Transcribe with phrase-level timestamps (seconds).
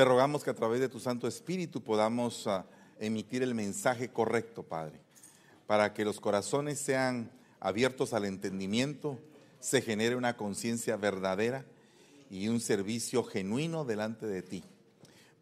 [0.00, 2.64] Te rogamos que a través de tu Santo Espíritu podamos ah,
[3.00, 4.98] emitir el mensaje correcto, Padre,
[5.66, 9.18] para que los corazones sean abiertos al entendimiento,
[9.58, 11.66] se genere una conciencia verdadera
[12.30, 14.64] y un servicio genuino delante de ti.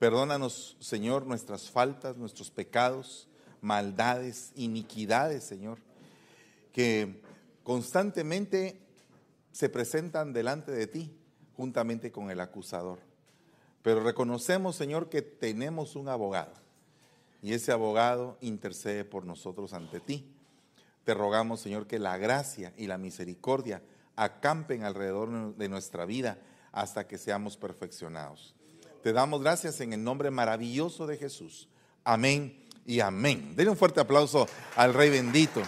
[0.00, 3.28] Perdónanos, Señor, nuestras faltas, nuestros pecados,
[3.60, 5.78] maldades, iniquidades, Señor,
[6.72, 7.22] que
[7.62, 8.80] constantemente
[9.52, 11.16] se presentan delante de ti
[11.54, 13.07] juntamente con el acusador.
[13.88, 16.52] Pero reconocemos, Señor, que tenemos un abogado
[17.40, 20.30] y ese abogado intercede por nosotros ante ti.
[21.04, 23.80] Te rogamos, Señor, que la gracia y la misericordia
[24.14, 26.36] acampen alrededor de nuestra vida
[26.70, 28.54] hasta que seamos perfeccionados.
[29.02, 31.66] Te damos gracias en el nombre maravilloso de Jesús.
[32.04, 33.54] Amén y amén.
[33.56, 35.62] Denle un fuerte aplauso al Rey bendito.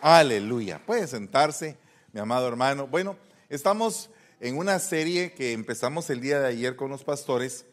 [0.00, 0.80] Aleluya.
[0.86, 1.76] Puede sentarse,
[2.12, 2.86] mi amado hermano.
[2.86, 3.16] Bueno,
[3.48, 4.08] estamos
[4.40, 7.66] en una serie que empezamos el día de ayer con los pastores,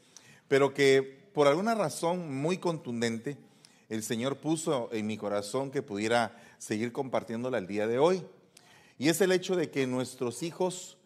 [0.50, 1.02] pero que
[1.34, 3.38] por alguna razón muy contundente
[3.88, 8.22] el Señor puso en mi corazón que pudiera seguir compartiéndola el día de hoy.
[8.98, 10.98] Y es el hecho de que nuestros hijos,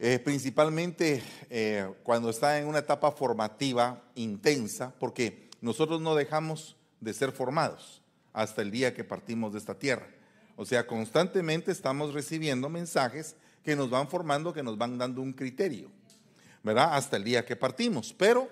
[0.00, 7.14] eh, principalmente eh, cuando están en una etapa formativa intensa, porque nosotros no dejamos de
[7.14, 10.08] ser formados hasta el día que partimos de esta tierra.
[10.56, 15.32] O sea, constantemente estamos recibiendo mensajes que nos van formando, que nos van dando un
[15.32, 15.90] criterio,
[16.62, 16.94] ¿verdad?
[16.94, 18.14] Hasta el día que partimos.
[18.14, 18.48] Pero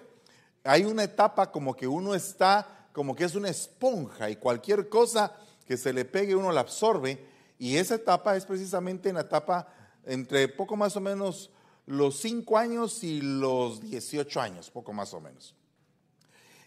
[0.65, 5.35] hay una etapa como que uno está, como que es una esponja y cualquier cosa
[5.67, 7.27] que se le pegue uno la absorbe
[7.59, 9.69] y esa etapa es precisamente en la etapa
[10.05, 11.51] entre poco más o menos
[11.87, 15.55] los 5 años y los 18 años, poco más o menos.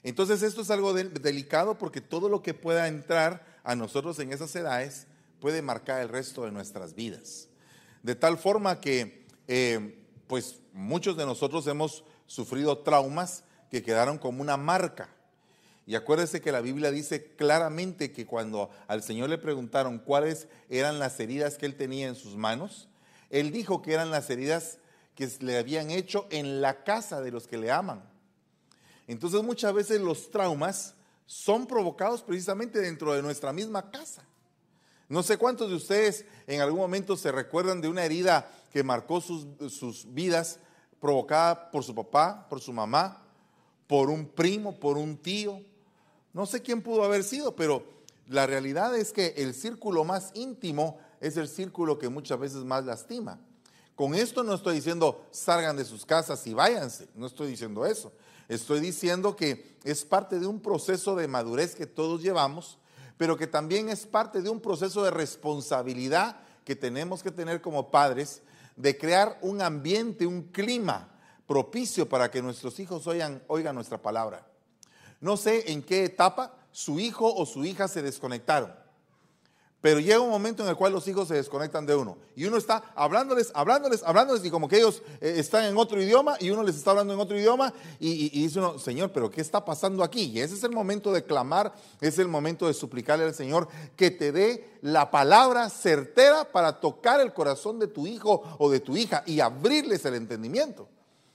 [0.04, 4.56] Entonces esto es algo delicado porque todo lo que pueda entrar a nosotros en esas
[4.56, 5.06] edades
[5.40, 7.48] puede marcar el resto de nuestras vidas.
[8.04, 14.42] De tal forma que eh, pues muchos de nosotros hemos sufrido traumas que quedaron como
[14.42, 15.10] una marca
[15.86, 21.00] y acuérdese que la Biblia dice claramente que cuando al Señor le preguntaron cuáles eran
[21.00, 22.88] las heridas que él tenía en sus manos,
[23.30, 24.78] él dijo que eran las heridas
[25.16, 28.04] que le habían hecho en la casa de los que le aman.
[29.08, 30.94] Entonces muchas veces los traumas
[31.26, 34.24] son provocados precisamente dentro de nuestra misma casa.
[35.12, 39.20] No sé cuántos de ustedes en algún momento se recuerdan de una herida que marcó
[39.20, 40.58] sus, sus vidas
[41.02, 43.22] provocada por su papá, por su mamá,
[43.88, 45.60] por un primo, por un tío,
[46.32, 47.84] no sé quién pudo haber sido, pero
[48.30, 52.86] la realidad es que el círculo más íntimo es el círculo que muchas veces más
[52.86, 53.38] lastima.
[53.96, 58.14] Con esto no estoy diciendo salgan de sus casas y váyanse, no estoy diciendo eso.
[58.48, 62.78] Estoy diciendo que es parte de un proceso de madurez que todos llevamos,
[63.22, 67.92] pero que también es parte de un proceso de responsabilidad que tenemos que tener como
[67.92, 68.42] padres
[68.76, 71.08] de crear un ambiente, un clima
[71.46, 74.48] propicio para que nuestros hijos oigan, oigan nuestra palabra.
[75.20, 78.74] No sé en qué etapa su hijo o su hija se desconectaron.
[79.82, 82.16] Pero llega un momento en el cual los hijos se desconectan de uno.
[82.36, 86.38] Y uno está hablándoles, hablándoles, hablándoles, y como que ellos eh, están en otro idioma
[86.40, 87.74] y uno les está hablando en otro idioma.
[88.00, 90.26] Y, dice uno, Señor, pero ¿qué está pasando aquí?
[90.26, 94.12] Y ese es el momento de clamar, es el momento de suplicarle al Señor que
[94.12, 98.96] te dé la palabra certera para tocar el corazón de tu hijo o de tu
[98.96, 100.88] hija y abrirles el entendimiento.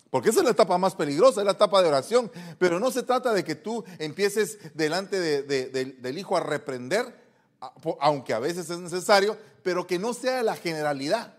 [0.08, 2.30] Porque esa es la etapa más peligrosa, es la etapa de oración.
[2.58, 7.25] Pero no se trata de que tú empieces delante del hijo a reprender,
[8.00, 11.34] aunque a veces es necesario, pero que no sea la generalidad,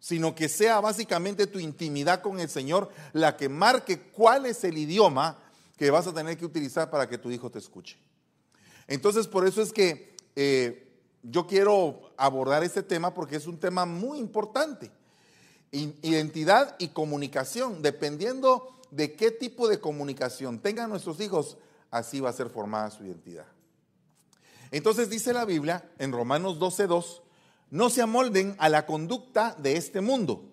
[0.00, 4.78] sino que sea básicamente tu intimidad con el Señor la que marque cuál es el
[4.78, 5.38] idioma
[5.76, 7.98] que vas a tener que utilizar para que tu hijo te escuche.
[8.88, 10.92] Entonces, por eso es que eh,
[11.22, 14.90] yo quiero abordar este tema porque es un tema muy importante
[15.72, 17.82] identidad y comunicación.
[17.82, 21.56] Dependiendo de qué tipo de comunicación tengan nuestros hijos,
[21.90, 23.46] así va a ser formada su identidad.
[24.72, 27.20] Entonces dice la Biblia en Romanos 12:2,
[27.70, 30.50] no se amolden a la conducta de este mundo.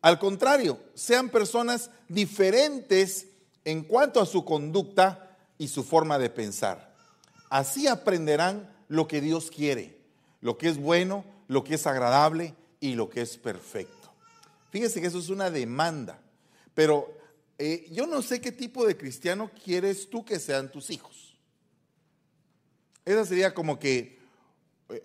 [0.00, 3.26] Al contrario, sean personas diferentes
[3.64, 6.94] en cuanto a su conducta y su forma de pensar.
[7.50, 9.98] Así aprenderán lo que Dios quiere,
[10.40, 14.10] lo que es bueno, lo que es agradable y lo que es perfecto.
[14.70, 16.20] Fíjese que eso es una demanda,
[16.74, 17.12] pero
[17.58, 21.19] eh, yo no sé qué tipo de cristiano quieres tú que sean tus hijos.
[23.04, 24.18] Esa sería como que
[24.88, 25.02] eh,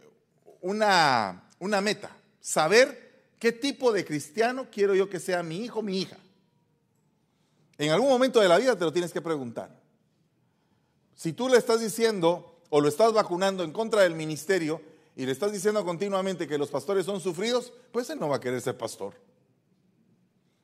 [0.62, 6.02] una, una meta, saber qué tipo de cristiano quiero yo que sea mi hijo, mi
[6.02, 6.18] hija.
[7.78, 9.70] En algún momento de la vida te lo tienes que preguntar.
[11.16, 14.82] Si tú le estás diciendo o lo estás vacunando en contra del ministerio
[15.16, 18.40] y le estás diciendo continuamente que los pastores son sufridos, pues él no va a
[18.40, 19.14] querer ser pastor.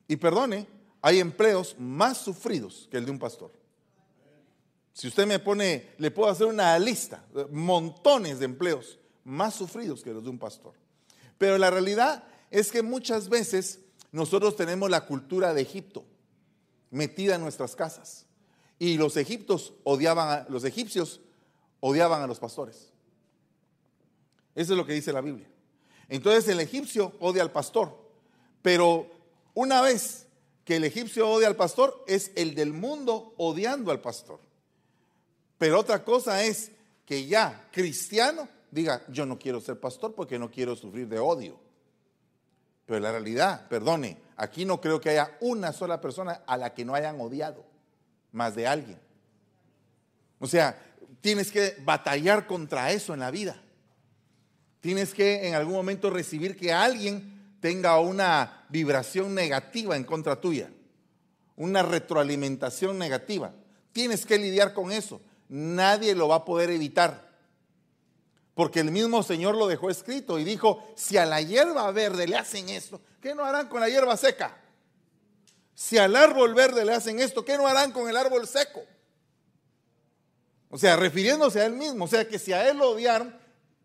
[0.08, 0.68] Y perdone,
[1.02, 3.61] hay empleos más sufridos que el de un pastor.
[4.94, 10.14] Si usted me pone, le puedo hacer una lista, montones de empleos más sufridos que
[10.14, 10.74] los de un pastor.
[11.38, 13.80] Pero la realidad es que muchas veces
[14.12, 16.06] nosotros tenemos la cultura de Egipto
[16.90, 18.26] metida en nuestras casas.
[18.78, 21.22] Y los egipcios odiaban a, los egipcios
[21.80, 22.92] odiaban a los pastores.
[24.54, 25.48] Eso es lo que dice la Biblia.
[26.10, 27.98] Entonces el egipcio odia al pastor,
[28.62, 29.10] pero
[29.54, 30.28] una vez
[30.66, 34.40] que el egipcio odia al pastor es el del mundo odiando al pastor.
[35.62, 36.72] Pero otra cosa es
[37.06, 41.60] que ya cristiano diga, yo no quiero ser pastor porque no quiero sufrir de odio.
[42.88, 46.84] Pero la realidad, perdone, aquí no creo que haya una sola persona a la que
[46.84, 47.64] no hayan odiado
[48.32, 49.00] más de alguien.
[50.40, 50.82] O sea,
[51.22, 53.62] tienes que batallar contra eso en la vida.
[54.80, 60.72] Tienes que en algún momento recibir que alguien tenga una vibración negativa en contra tuya,
[61.56, 63.54] una retroalimentación negativa.
[63.92, 65.22] Tienes que lidiar con eso.
[65.52, 67.30] Nadie lo va a poder evitar.
[68.54, 72.38] Porque el mismo Señor lo dejó escrito y dijo, si a la hierba verde le
[72.38, 74.58] hacen esto, ¿qué no harán con la hierba seca?
[75.76, 78.82] Si al árbol verde le hacen esto, ¿qué no harán con el árbol seco?
[80.70, 83.38] O sea, refiriéndose a él mismo, o sea, que si a él lo odiaron,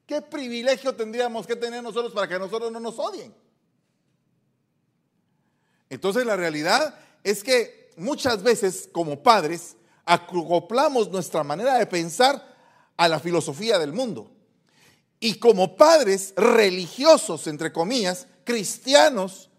[0.06, 3.34] ¿qué privilegio tendríamos que tener nosotros para que nosotros no nos odien?
[5.90, 12.56] Entonces la realidad es que muchas veces como padres acoplamos nuestra manera de pensar
[12.96, 14.30] a la filosofía del mundo.
[15.18, 19.50] Y como padres religiosos, entre comillas, cristianos,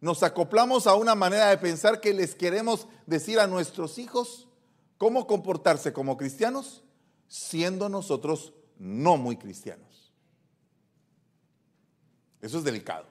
[0.00, 4.46] nos acoplamos a una manera de pensar que les queremos decir a nuestros hijos
[4.96, 6.82] cómo comportarse como cristianos,
[7.26, 10.12] siendo nosotros no muy cristianos.
[12.40, 13.06] Eso es delicado.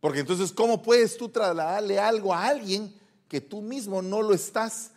[0.00, 2.92] Porque entonces, ¿cómo puedes tú trasladarle algo a alguien
[3.28, 4.90] que tú mismo no lo estás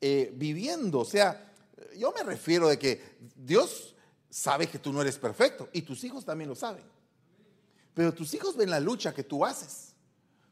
[0.00, 1.00] eh, viviendo?
[1.00, 1.52] O sea,
[1.96, 3.94] yo me refiero de que Dios
[4.30, 6.84] sabe que tú no eres perfecto y tus hijos también lo saben.
[7.94, 9.94] Pero tus hijos ven la lucha que tú haces.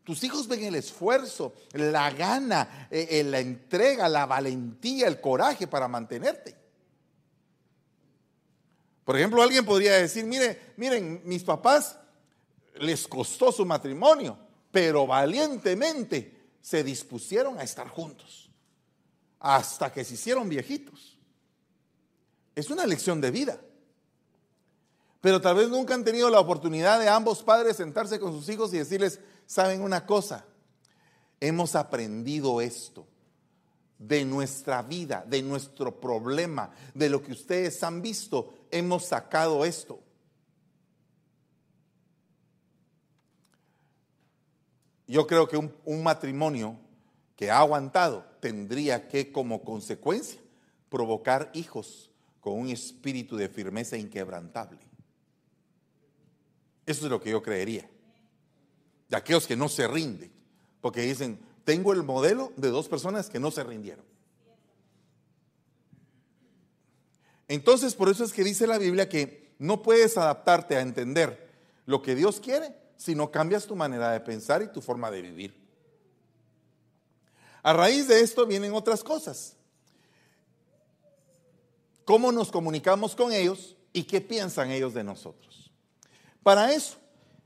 [0.05, 5.67] Tus hijos ven el esfuerzo, la gana, eh, eh, la entrega, la valentía, el coraje
[5.67, 6.57] para mantenerte.
[9.05, 11.99] Por ejemplo, alguien podría decir, mire, miren, mis papás
[12.77, 14.39] les costó su matrimonio,
[14.71, 18.52] pero valientemente se dispusieron a estar juntos
[19.43, 21.19] hasta que se hicieron viejitos.
[22.55, 23.61] Es una lección de vida.
[25.21, 28.73] Pero tal vez nunca han tenido la oportunidad de ambos padres sentarse con sus hijos
[28.73, 30.45] y decirles, ¿saben una cosa?
[31.41, 33.05] Hemos aprendido esto
[33.99, 40.01] de nuestra vida, de nuestro problema, de lo que ustedes han visto, hemos sacado esto.
[45.09, 46.77] Yo creo que un, matrimonio
[47.37, 50.41] que ha aguantado tendría que como consecuencia
[50.89, 52.11] provocar hijos
[52.41, 54.81] con un espíritu de firmeza inquebrantable.
[56.85, 57.89] Eso es lo que yo creería.
[59.09, 60.33] De aquellos que no se rinden.
[60.81, 64.05] Porque dicen, tengo el modelo de dos personas que no se rindieron.
[67.47, 71.49] Entonces, por eso es que dice la Biblia que no puedes adaptarte a entender
[71.87, 75.23] lo que Dios quiere si no cambias tu manera de pensar y tu forma de
[75.23, 75.62] vivir.
[77.63, 79.57] A raíz de esto vienen otras cosas.
[82.05, 85.71] ¿Cómo nos comunicamos con ellos y qué piensan ellos de nosotros?
[86.43, 86.97] Para eso,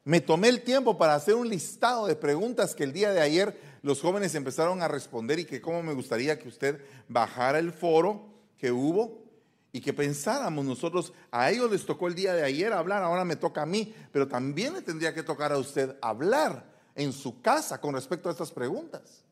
[0.05, 3.61] me tomé el tiempo para hacer un listado de preguntas que el día de ayer
[3.83, 8.27] los jóvenes empezaron a responder y que como me gustaría que usted bajara el foro
[8.57, 9.23] que hubo
[9.73, 13.37] y que pensáramos nosotros, a ellos les tocó el día de ayer hablar, ahora me
[13.37, 17.79] toca a mí, pero también le tendría que tocar a usted hablar en su casa
[17.79, 19.23] con respecto a estas preguntas.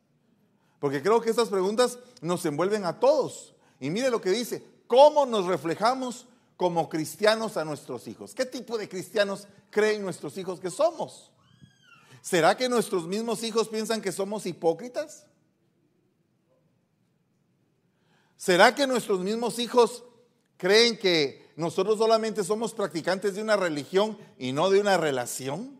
[0.84, 3.54] Porque creo que estas preguntas nos envuelven a todos.
[3.80, 6.26] Y mire lo que dice, ¿cómo nos reflejamos
[6.56, 8.34] como cristianos a nuestros hijos.
[8.34, 11.30] ¿Qué tipo de cristianos creen nuestros hijos que somos?
[12.22, 15.26] ¿Será que nuestros mismos hijos piensan que somos hipócritas?
[18.36, 20.04] ¿Será que nuestros mismos hijos
[20.56, 25.73] creen que nosotros solamente somos practicantes de una religión y no de una relación?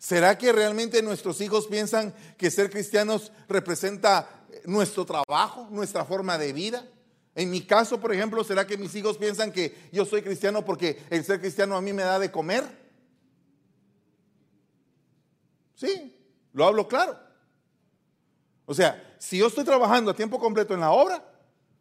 [0.00, 6.54] ¿Será que realmente nuestros hijos piensan que ser cristianos representa nuestro trabajo, nuestra forma de
[6.54, 6.88] vida?
[7.34, 11.02] En mi caso, por ejemplo, ¿será que mis hijos piensan que yo soy cristiano porque
[11.10, 12.64] el ser cristiano a mí me da de comer?
[15.74, 16.18] Sí,
[16.54, 17.18] lo hablo claro.
[18.64, 21.22] O sea, si yo estoy trabajando a tiempo completo en la obra,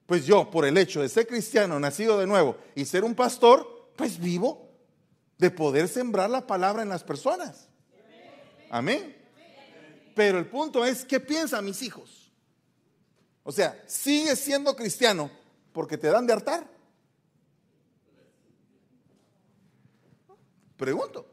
[0.06, 3.94] pues yo, por el hecho de ser cristiano, nacido de nuevo y ser un pastor,
[3.96, 4.70] pues vivo
[5.38, 7.69] de poder sembrar la palabra en las personas.
[8.70, 9.16] Amén.
[10.16, 12.32] Pero el punto es, ¿qué piensan mis hijos?
[13.44, 15.32] O sea, ¿sigues siendo cristiano
[15.72, 16.68] porque te dan de hartar?
[20.78, 21.26] Pregunto.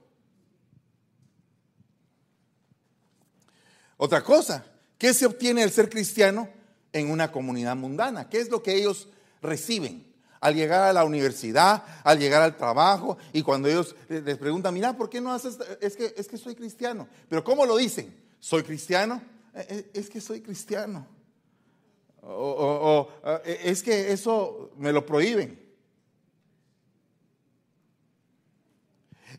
[3.97, 4.65] Otra cosa,
[4.99, 6.49] ¿qué se obtiene al ser cristiano
[6.93, 8.29] en una comunidad mundana?
[8.29, 9.09] ¿Qué es lo que ellos
[9.41, 10.06] reciben?
[10.41, 14.97] Al llegar a la universidad, al llegar al trabajo, y cuando ellos les preguntan, mira,
[14.97, 15.59] ¿por qué no haces?
[15.81, 17.09] Es que, es que soy cristiano.
[17.29, 18.15] Pero ¿cómo lo dicen?
[18.41, 19.23] ¿Soy cristiano?
[19.55, 21.07] Eh, eh, es que soy cristiano.
[22.23, 23.09] O,
[23.45, 25.65] eh, es que eso me lo prohíben.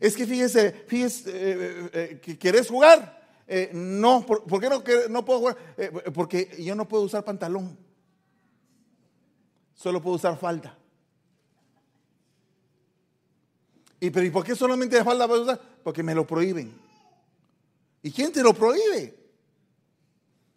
[0.00, 3.18] Es que fíjese, fíjese que querés jugar.
[3.50, 5.56] Eh, no, ¿por, qué no, no, puedo jugar?
[5.78, 7.78] Eh, porque yo no puedo usar pantalón.
[9.74, 10.76] Solo puedo usar falda.
[14.00, 15.60] ¿Y, pero, ¿y por qué solamente de falda puedo usar?
[15.82, 16.72] Porque me lo prohíben.
[18.02, 19.16] ¿Y quién te lo prohíbe?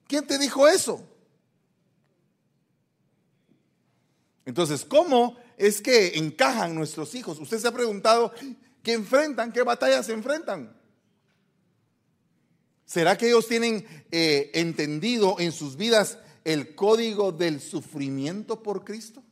[0.08, 1.02] ¿Quién te dijo eso?
[4.46, 7.40] Entonces, ¿cómo es que encajan nuestros hijos?
[7.40, 8.34] Usted se ha preguntado,
[8.84, 9.52] ¿qué enfrentan?
[9.52, 10.76] ¿Qué batallas se enfrentan?
[12.86, 19.24] ¿Será que ellos tienen eh, entendido en sus vidas el código del sufrimiento por Cristo?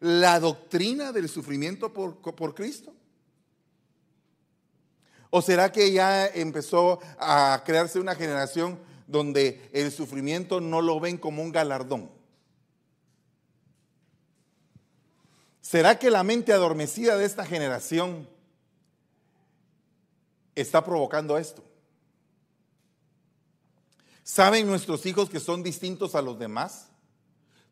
[0.00, 2.92] ¿La doctrina del sufrimiento por, por Cristo?
[5.30, 11.16] ¿O será que ya empezó a crearse una generación donde el sufrimiento no lo ven
[11.16, 12.10] como un galardón?
[15.60, 18.28] ¿Será que la mente adormecida de esta generación
[20.56, 21.62] está provocando esto?
[24.24, 26.88] ¿Saben nuestros hijos que son distintos a los demás?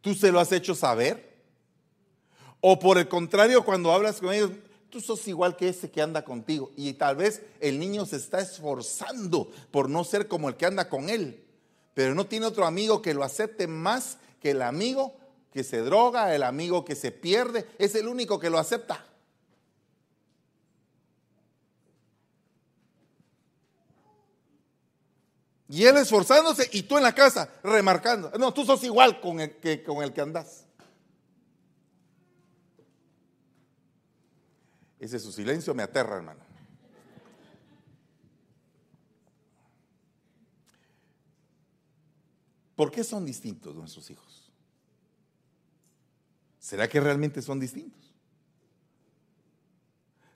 [0.00, 1.43] ¿Tú se lo has hecho saber?
[2.61, 4.50] O por el contrario, cuando hablas con ellos,
[4.90, 6.71] tú sos igual que ese que anda contigo.
[6.76, 10.88] Y tal vez el niño se está esforzando por no ser como el que anda
[10.88, 11.45] con él.
[11.95, 15.14] Pero no tiene otro amigo que lo acepte más que el amigo
[15.52, 17.66] que se droga, el amigo que se pierde.
[17.78, 19.04] Es el único que lo acepta.
[25.68, 28.30] Y él esforzándose y tú en la casa remarcando.
[28.38, 30.68] No, tú sos igual con el que, con el que andas.
[34.99, 36.40] Ese su silencio me aterra, hermano.
[42.75, 44.52] ¿Por qué son distintos nuestros hijos?
[46.61, 48.14] ¿Será que realmente son distintos?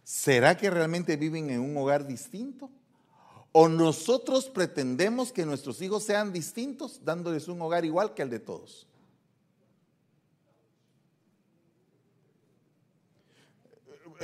[0.02, 2.70] ¿Será que realmente viven en un hogar distinto?
[3.52, 8.40] ¿O nosotros pretendemos que nuestros hijos sean distintos dándoles un hogar igual que el de
[8.40, 8.86] todos?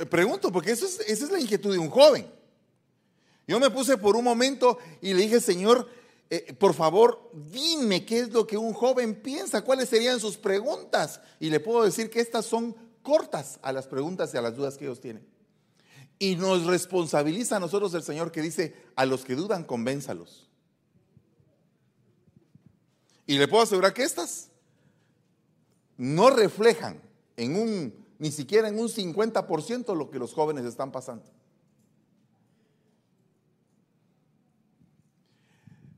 [0.05, 2.25] Pregunto, porque esa es la inquietud de un joven.
[3.47, 5.89] Yo me puse por un momento y le dije, Señor,
[6.29, 11.19] eh, por favor, dime qué es lo que un joven piensa, cuáles serían sus preguntas.
[11.39, 14.77] Y le puedo decir que estas son cortas a las preguntas y a las dudas
[14.77, 15.27] que ellos tienen.
[16.19, 20.47] Y nos responsabiliza a nosotros el Señor que dice, a los que dudan, convénzalos.
[23.25, 24.49] Y le puedo asegurar que estas
[25.97, 27.01] no reflejan
[27.35, 31.25] en un, ni siquiera en un 50% lo que los jóvenes están pasando.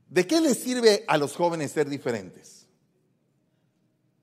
[0.08, 2.66] ¿De qué les sirve a los jóvenes ser diferentes?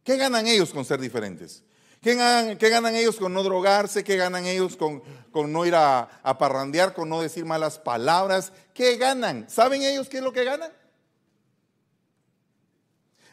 [0.03, 1.63] ¿Qué ganan ellos con ser diferentes?
[2.01, 4.05] ¿Qué ganan, ellos con no drogarse?
[4.05, 8.53] ¿Qué ganan ellos con, con no ir a, a, parrandear, con no decir malas palabras?
[8.73, 9.49] ¿Qué ganan?
[9.49, 10.71] ¿Saben ellos qué es lo que ganan?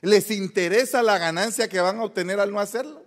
[0.00, 3.05] ¿Les interesa la ganancia que van a obtener al no hacerlo?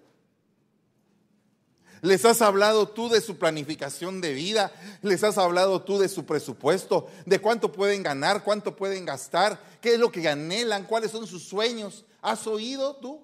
[2.02, 4.72] ¿Les has hablado tú de su planificación de vida?
[5.02, 7.10] ¿Les has hablado tú de su presupuesto?
[7.26, 8.44] ¿De cuánto pueden ganar?
[8.44, 9.60] ¿Cuánto pueden gastar?
[9.82, 10.86] ¿Qué es lo que anhelan?
[10.86, 12.06] ¿Cuáles son sus sueños?
[12.22, 13.22] ¿Has oído tú?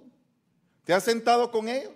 [0.83, 1.93] ¿Te has sentado con ellos?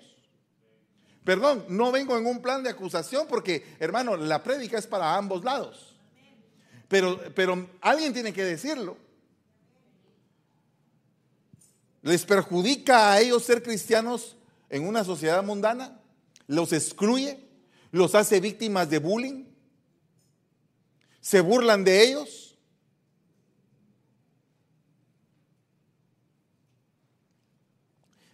[1.24, 5.44] Perdón, no vengo en un plan de acusación porque, hermano, la prédica es para ambos
[5.44, 5.96] lados.
[6.88, 8.98] Pero, pero alguien tiene que decirlo.
[12.02, 14.38] ¿Les perjudica a ellos ser cristianos
[14.70, 16.00] en una sociedad mundana?
[16.50, 17.48] ¿Los excluye?
[17.92, 19.46] ¿Los hace víctimas de bullying?
[21.22, 22.58] ¿Se burlan de ellos?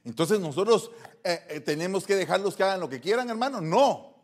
[0.05, 0.91] Entonces nosotros
[1.25, 3.60] eh, eh, tenemos que dejarlos que hagan lo que quieran, hermano.
[3.60, 4.15] No,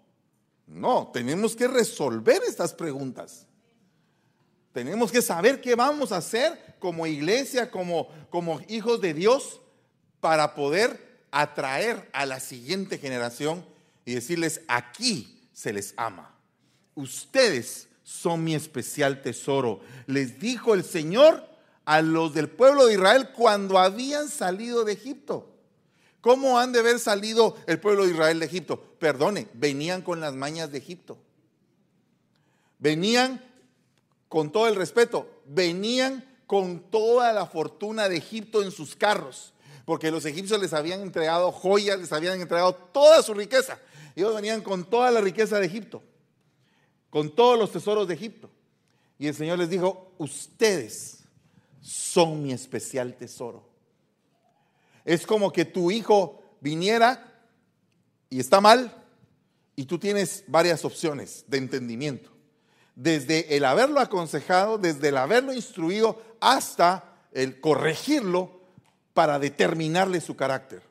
[0.67, 3.45] no, tenemos que resolver estas preguntas.
[4.71, 9.59] Tenemos que saber qué vamos a hacer como iglesia, como, como hijos de Dios,
[10.21, 13.69] para poder atraer a la siguiente generación
[14.05, 16.35] y decirles, aquí se les ama.
[16.95, 19.81] Ustedes son mi especial tesoro.
[20.07, 21.47] Les dijo el Señor
[21.85, 25.47] a los del pueblo de Israel cuando habían salido de Egipto.
[26.21, 28.79] ¿Cómo han de haber salido el pueblo de Israel de Egipto?
[28.99, 31.17] Perdone, venían con las mañas de Egipto.
[32.77, 33.43] Venían,
[34.29, 39.53] con todo el respeto, venían con toda la fortuna de Egipto en sus carros,
[39.85, 43.79] porque los egipcios les habían entregado joyas, les habían entregado toda su riqueza.
[44.15, 46.01] Ellos venían con toda la riqueza de Egipto,
[47.09, 48.49] con todos los tesoros de Egipto.
[49.17, 51.19] Y el Señor les dijo, ustedes
[51.81, 53.63] son mi especial tesoro.
[55.05, 57.43] Es como que tu hijo viniera
[58.29, 58.95] y está mal
[59.75, 62.29] y tú tienes varias opciones de entendimiento.
[62.95, 68.61] Desde el haberlo aconsejado, desde el haberlo instruido, hasta el corregirlo
[69.13, 70.90] para determinarle su carácter.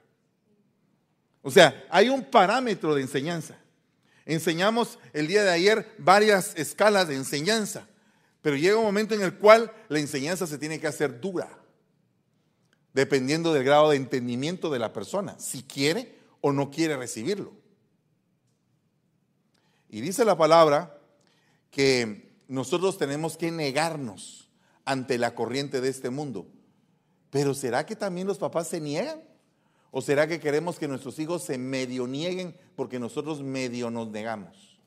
[1.43, 3.57] O sea, hay un parámetro de enseñanza.
[4.27, 7.89] Enseñamos el día de ayer varias escalas de enseñanza,
[8.43, 11.61] pero llega un momento en el cual la enseñanza se tiene que hacer dura
[12.93, 17.53] dependiendo del grado de entendimiento de la persona, si quiere o no quiere recibirlo.
[19.89, 20.99] Y dice la palabra
[21.71, 24.49] que nosotros tenemos que negarnos
[24.85, 26.49] ante la corriente de este mundo.
[27.31, 29.23] Pero ¿será que también los papás se niegan?
[29.91, 34.79] ¿O será que queremos que nuestros hijos se medio nieguen porque nosotros medio nos negamos?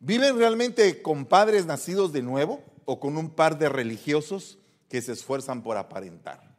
[0.00, 2.62] ¿Viven realmente con padres nacidos de nuevo?
[2.84, 4.58] o con un par de religiosos
[4.88, 6.54] que se esfuerzan por aparentar.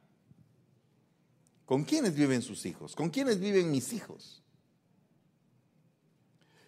[1.66, 2.96] ¿Con quiénes viven sus hijos?
[2.96, 4.44] ¿Con quiénes viven mis hijos?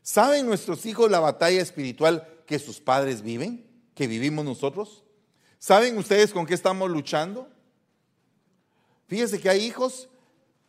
[0.02, 5.04] ¿Saben nuestros hijos la batalla espiritual que sus padres viven, que vivimos nosotros?
[5.60, 7.50] ¿Saben ustedes con qué estamos luchando?
[9.08, 10.10] Fíjense que hay hijos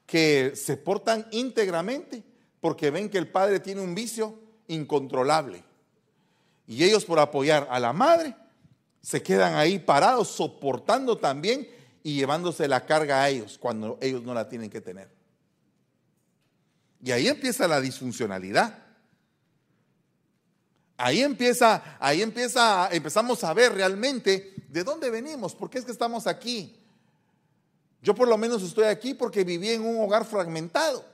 [0.06, 2.22] que se portan íntegramente
[2.60, 5.64] porque ven que el padre tiene un vicio incontrolable.
[6.66, 8.34] Y ellos por apoyar a la madre
[9.00, 11.68] se quedan ahí parados, soportando también
[12.02, 15.10] y llevándose la carga a ellos cuando ellos no la tienen que tener.
[17.02, 18.86] Y ahí empieza la disfuncionalidad.
[20.96, 25.92] Ahí empieza, ahí empieza, empezamos a ver realmente de dónde venimos, por qué es que
[25.92, 26.77] estamos aquí.
[28.02, 31.04] Yo por lo menos estoy aquí porque viví en un hogar fragmentado,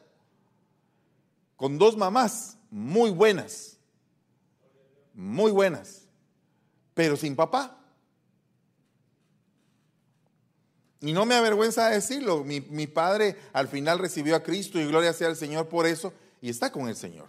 [1.57, 3.79] con dos mamás muy buenas,
[5.14, 6.03] muy buenas,
[6.92, 7.81] pero sin papá.
[11.01, 15.29] Y no me avergüenza decirlo, mi, padre al final recibió a Cristo y gloria sea
[15.29, 17.27] al Señor por eso y está con el Señor.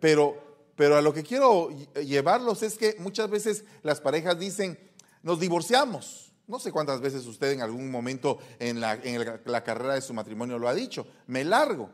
[0.00, 0.36] Pero,
[0.74, 4.78] pero a lo que quiero llevarlos es que muchas veces las parejas dicen,
[5.22, 6.27] nos divorciamos.
[6.48, 10.12] No sé cuántas veces usted en algún momento en la, en la carrera de su
[10.14, 11.90] matrimonio lo ha dicho, me largo,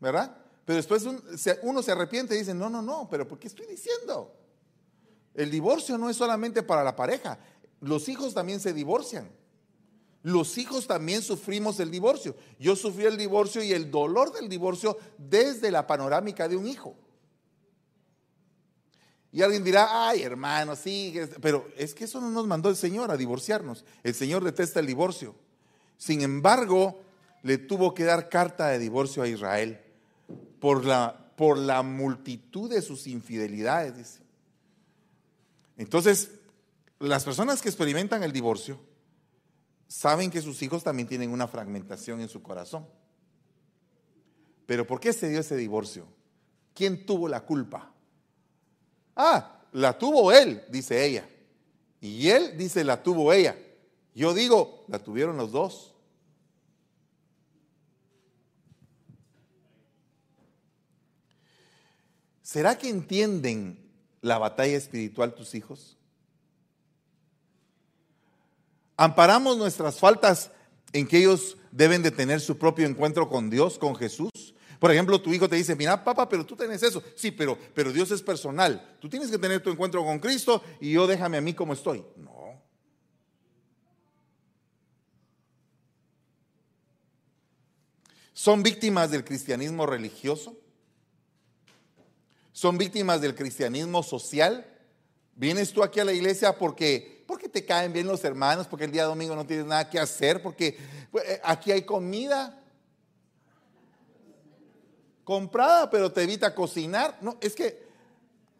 [0.00, 0.36] ¿verdad?
[0.64, 1.04] Pero después
[1.62, 4.34] uno se arrepiente y dice, no, no, no, pero ¿por qué estoy diciendo?
[5.34, 7.38] El divorcio no es solamente para la pareja,
[7.80, 9.28] los hijos también se divorcian.
[10.22, 12.36] Los hijos también sufrimos el divorcio.
[12.60, 16.94] Yo sufrí el divorcio y el dolor del divorcio desde la panorámica de un hijo.
[19.32, 23.10] Y alguien dirá, ay hermano, sí, pero es que eso no nos mandó el Señor
[23.10, 23.84] a divorciarnos.
[24.02, 25.34] El Señor detesta el divorcio.
[25.96, 27.02] Sin embargo,
[27.42, 29.80] le tuvo que dar carta de divorcio a Israel
[30.60, 34.20] por la, por la multitud de sus infidelidades.
[35.78, 36.30] Entonces,
[36.98, 38.78] las personas que experimentan el divorcio,
[39.88, 42.86] saben que sus hijos también tienen una fragmentación en su corazón.
[44.66, 46.06] Pero ¿por qué se dio ese divorcio?
[46.74, 47.91] ¿Quién tuvo la culpa?
[49.16, 51.28] Ah, la tuvo él, dice ella.
[52.00, 53.56] Y él dice, la tuvo ella.
[54.14, 55.94] Yo digo, la tuvieron los dos.
[62.42, 63.78] ¿Será que entienden
[64.20, 65.96] la batalla espiritual tus hijos?
[68.96, 70.50] Amparamos nuestras faltas
[70.92, 74.30] en que ellos deben de tener su propio encuentro con Dios, con Jesús.
[74.82, 77.00] Por ejemplo, tu hijo te dice, mira, papá, pero tú tienes eso.
[77.14, 78.96] Sí, pero, pero Dios es personal.
[78.98, 82.04] Tú tienes que tener tu encuentro con Cristo y yo déjame a mí como estoy.
[82.16, 82.60] No.
[88.32, 90.56] Son víctimas del cristianismo religioso.
[92.50, 94.66] Son víctimas del cristianismo social.
[95.36, 98.90] Vienes tú aquí a la iglesia porque porque te caen bien los hermanos, porque el
[98.90, 100.76] día domingo no tienes nada que hacer, porque
[101.24, 102.61] eh, aquí hay comida
[105.24, 107.18] comprada, pero te evita cocinar.
[107.20, 107.82] No, es que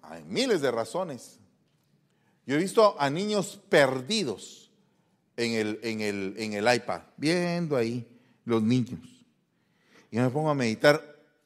[0.02, 1.38] hay miles de razones.
[2.46, 4.70] Yo he visto a niños perdidos
[5.36, 8.06] en el, en el, en el iPad, viendo ahí
[8.44, 9.00] los niños.
[10.10, 11.02] Y me pongo a meditar,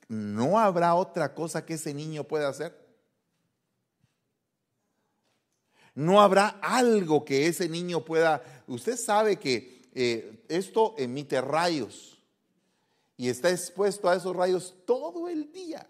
[0.08, 2.86] ¿no habrá otra cosa que ese niño pueda hacer?
[5.96, 8.42] no habrá algo que ese niño pueda...
[8.66, 12.15] Usted sabe que eh, esto emite rayos
[13.16, 15.86] y está expuesto a esos rayos todo el día.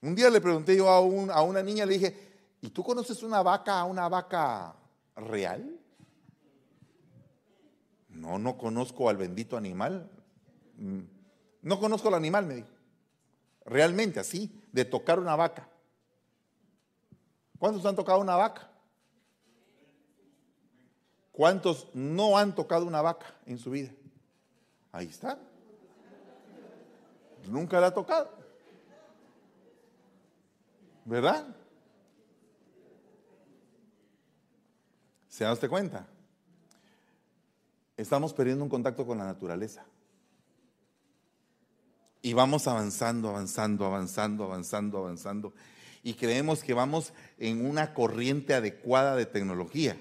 [0.00, 3.84] Un día le pregunté yo a, una niña, le dije, ¿y tú conoces una vaca,
[3.84, 4.74] una vaca
[5.16, 5.78] real?
[8.08, 10.10] No, no conozco al bendito animal.
[11.62, 12.68] No conozco al animal, me dijo.
[13.64, 15.68] Realmente, así, de tocar una vaca.
[17.58, 18.70] ¿Cuántos han tocado una vaca?
[21.32, 23.90] ¿Cuántos no han tocado una vaca en su vida?
[24.92, 25.38] Ahí está.
[27.48, 28.30] Nunca la ha tocado.
[31.04, 31.46] ¿Verdad?
[35.28, 36.06] ¿Se da usted cuenta?
[37.96, 39.84] Estamos perdiendo un contacto con la naturaleza.
[42.20, 45.54] Y vamos avanzando, avanzando, avanzando, avanzando, avanzando.
[46.02, 49.96] Y creemos que vamos en una corriente adecuada de tecnología.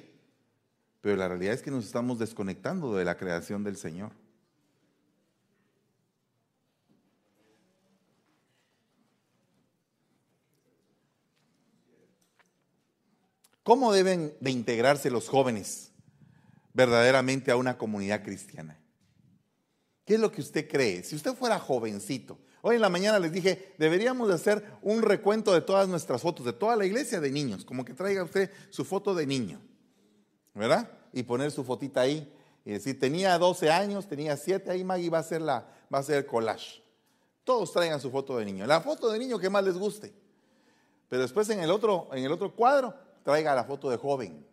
[1.01, 4.11] Pero la realidad es que nos estamos desconectando de la creación del Señor.
[13.67, 15.91] ¿Cómo deben de integrarse los jóvenes
[16.71, 18.79] verdaderamente a una comunidad cristiana?
[20.05, 21.03] ¿Qué es lo que usted cree?
[21.03, 25.53] Si usted fuera jovencito, hoy en la mañana les dije, deberíamos de hacer un recuento
[25.53, 28.85] de todas nuestras fotos, de toda la iglesia de niños, como que traiga usted su
[28.85, 29.59] foto de niño,
[30.53, 30.89] ¿verdad?
[31.11, 35.17] Y poner su fotita ahí y decir, tenía 12 años, tenía 7, ahí Maggie va
[35.17, 36.81] a hacer, la, va a el collage.
[37.43, 40.13] Todos traigan su foto de niño, la foto de niño que más les guste.
[41.09, 44.47] Pero después en el otro, en el otro cuadro, traiga la foto de joven.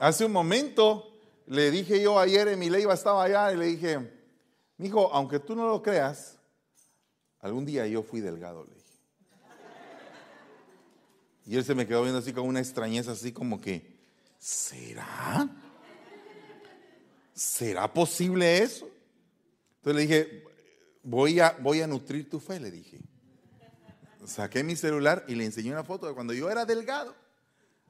[0.00, 1.08] Hace un momento
[1.46, 4.20] le dije yo ayer, mi Leiva estaba allá y le dije,
[4.78, 6.40] hijo, aunque tú no lo creas,
[7.38, 8.98] algún día yo fui delgado, le dije.
[11.46, 13.96] Y él se me quedó viendo así con una extrañeza, así como que,
[14.40, 15.48] ¿será?
[17.32, 18.90] ¿Será posible eso?
[19.76, 20.47] Entonces le dije,
[21.08, 22.98] voy a, voy a nutrir tu fe, le dije.
[24.24, 27.14] Saqué mi celular y le enseñé una foto de cuando yo era delgado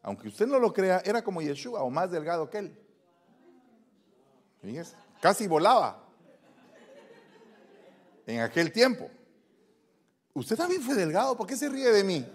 [0.02, 2.78] aunque usted no lo crea, era como Yeshua o más delgado que él.
[4.62, 6.02] Fíjese, casi volaba
[8.26, 9.10] en aquel tiempo.
[10.34, 12.26] Usted también fue delgado, ¿por qué se ríe de mí?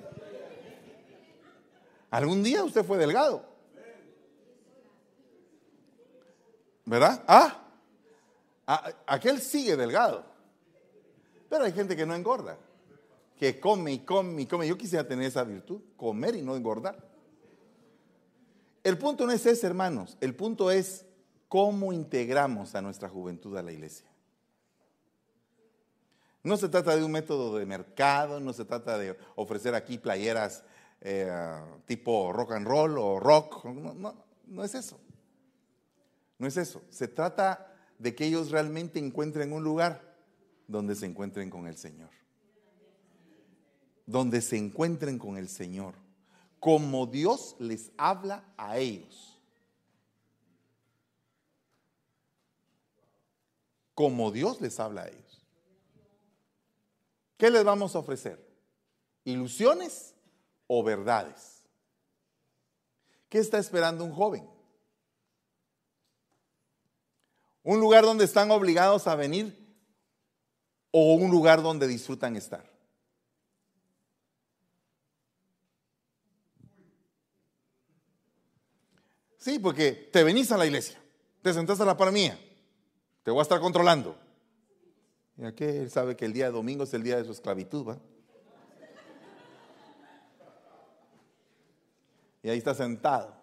[2.12, 3.44] Algún día usted fue delgado.
[6.86, 7.24] ¿Verdad?
[7.28, 7.60] Ah,
[9.08, 10.26] aquel sigue delgado.
[11.54, 12.58] Pero hay gente que no engorda,
[13.38, 14.68] que come y come y come.
[14.68, 16.98] Yo quisiera tener esa virtud, comer y no engordar.
[18.84, 20.18] El punto no es ese, hermanos.
[20.20, 21.06] El punto es
[21.48, 24.08] cómo integramos a nuestra juventud a la iglesia.
[26.42, 30.64] No se trata de un método de mercado, no se trata de ofrecer aquí playeras
[31.02, 31.32] eh,
[31.86, 33.64] tipo rock and roll o rock.
[33.66, 34.16] No, no,
[34.48, 35.00] no es eso.
[36.40, 36.82] No es eso.
[36.90, 40.13] Se trata de que ellos realmente encuentren un lugar
[40.68, 42.10] donde se encuentren con el Señor.
[44.06, 45.96] Donde se encuentren con el Señor
[46.64, 49.38] como Dios les habla a ellos.
[53.94, 55.46] Como Dios les habla a ellos.
[57.36, 58.50] ¿Qué les vamos a ofrecer?
[59.26, 60.16] ¿Ilusiones
[60.68, 61.66] o verdades?
[63.28, 64.50] ¿Qué está esperando un joven?
[67.62, 69.63] ¿Un lugar donde están obligados a venir
[70.96, 72.72] o un lugar donde disfrutan estar?
[79.38, 80.98] Sí, porque te venís a la iglesia,
[81.42, 82.40] te sentás a la par mía,
[83.24, 84.16] te voy a estar controlando.
[85.36, 87.90] Y aquí él sabe que el día de domingo es el día de su esclavitud,
[87.90, 87.98] ¿va?
[92.44, 93.36] Y ahí está sentado.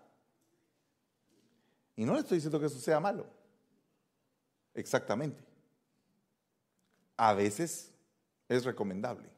[1.97, 3.27] Y no le estoy diciendo que eso sea malo.
[4.73, 5.50] Exactamente.
[7.23, 7.93] A veces
[8.49, 9.29] es recomendable,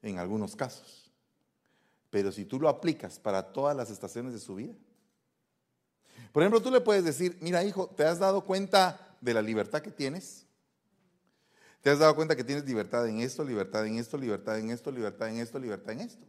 [0.00, 1.10] en algunos casos.
[2.08, 4.74] Pero si tú lo aplicas para todas las estaciones de su vida,
[6.30, 9.82] por ejemplo, tú le puedes decir, mira hijo, ¿te has dado cuenta de la libertad
[9.82, 10.46] que tienes?
[11.80, 14.92] ¿Te has dado cuenta que tienes libertad en esto, libertad en esto, libertad en esto,
[14.92, 16.26] libertad en esto, libertad en esto?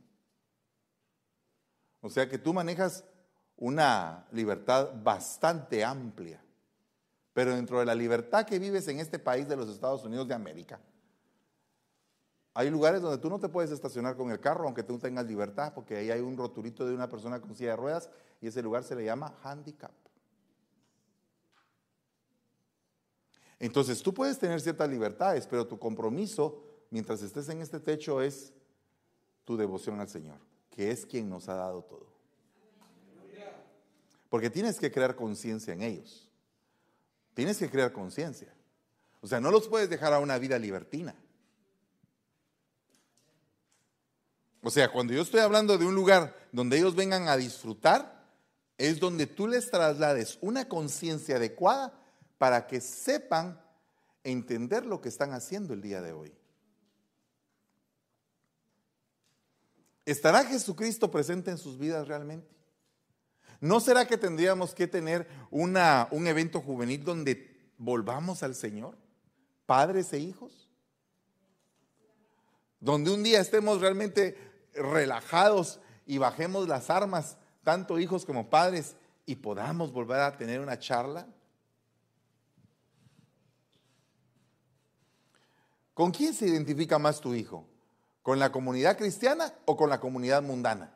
[2.02, 3.04] O sea que tú manejas
[3.56, 6.44] una libertad bastante amplia.
[7.36, 10.34] Pero dentro de la libertad que vives en este país de los Estados Unidos de
[10.34, 10.80] América,
[12.54, 15.74] hay lugares donde tú no te puedes estacionar con el carro, aunque tú tengas libertad,
[15.74, 18.86] porque ahí hay un rotulito de una persona con silla de ruedas y ese lugar
[18.86, 19.92] se le llama handicap.
[23.60, 28.54] Entonces tú puedes tener ciertas libertades, pero tu compromiso mientras estés en este techo es
[29.44, 30.38] tu devoción al Señor,
[30.70, 32.08] que es quien nos ha dado todo.
[34.30, 36.26] Porque tienes que crear conciencia en ellos.
[37.36, 38.52] Tienes que crear conciencia.
[39.22, 41.14] O sea, no los puedes dejar a una vida libertina.
[44.64, 48.26] O sea, cuando yo estoy hablando de un lugar donde ellos vengan a disfrutar,
[48.78, 51.94] es donde tú les traslades una conciencia adecuada
[52.38, 53.62] para que sepan
[54.24, 56.34] entender lo que están haciendo el día de hoy.
[60.06, 62.55] ¿Estará Jesucristo presente en sus vidas realmente?
[63.62, 68.98] ¿No será que tendríamos que tener una, un evento juvenil donde volvamos al Señor,
[69.66, 70.70] padres e hijos?
[72.80, 74.38] Donde un día estemos realmente
[74.74, 80.78] relajados y bajemos las armas, tanto hijos como padres, y podamos volver a tener una
[80.78, 81.28] charla.
[85.94, 87.66] ¿Con quién se identifica más tu hijo?
[88.22, 90.95] ¿Con la comunidad cristiana o con la comunidad mundana?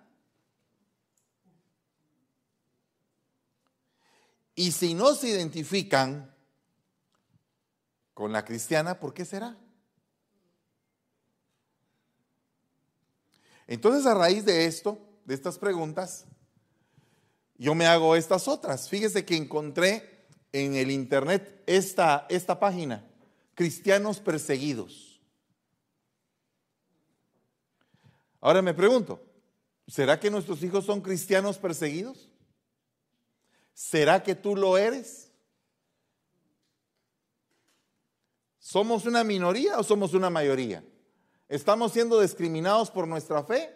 [4.59, 6.35] Y si no se identifican
[8.13, 9.57] con la cristiana, ¿por qué será?
[13.67, 16.25] Entonces, a raíz de esto, de estas preguntas,
[17.55, 18.89] yo me hago estas otras.
[18.89, 23.09] Fíjese que encontré en el internet esta, esta página,
[23.55, 25.21] Cristianos Perseguidos.
[28.41, 29.23] Ahora me pregunto,
[29.87, 32.28] ¿será que nuestros hijos son cristianos perseguidos?
[33.79, 35.31] ¿Será que tú lo eres?
[38.57, 40.83] ¿Somos una minoría o somos una mayoría?
[41.47, 43.73] ¿Estamos siendo discriminados por nuestra fe?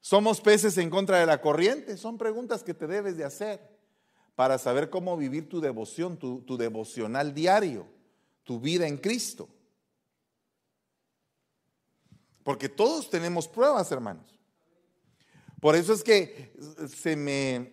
[0.00, 1.96] ¿Somos peces en contra de la corriente?
[1.96, 3.66] Son preguntas que te debes de hacer
[4.34, 7.86] para saber cómo vivir tu devoción, tu, devocional diario,
[8.44, 9.48] tu vida en Cristo.
[12.44, 14.39] Porque todos tenemos pruebas, hermanos.
[15.60, 16.52] Por eso es que
[16.88, 17.72] se me,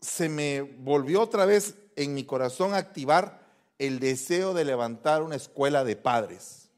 [0.00, 3.46] se me volvió otra vez en mi corazón activar
[3.78, 6.68] el deseo de levantar una escuela de padres.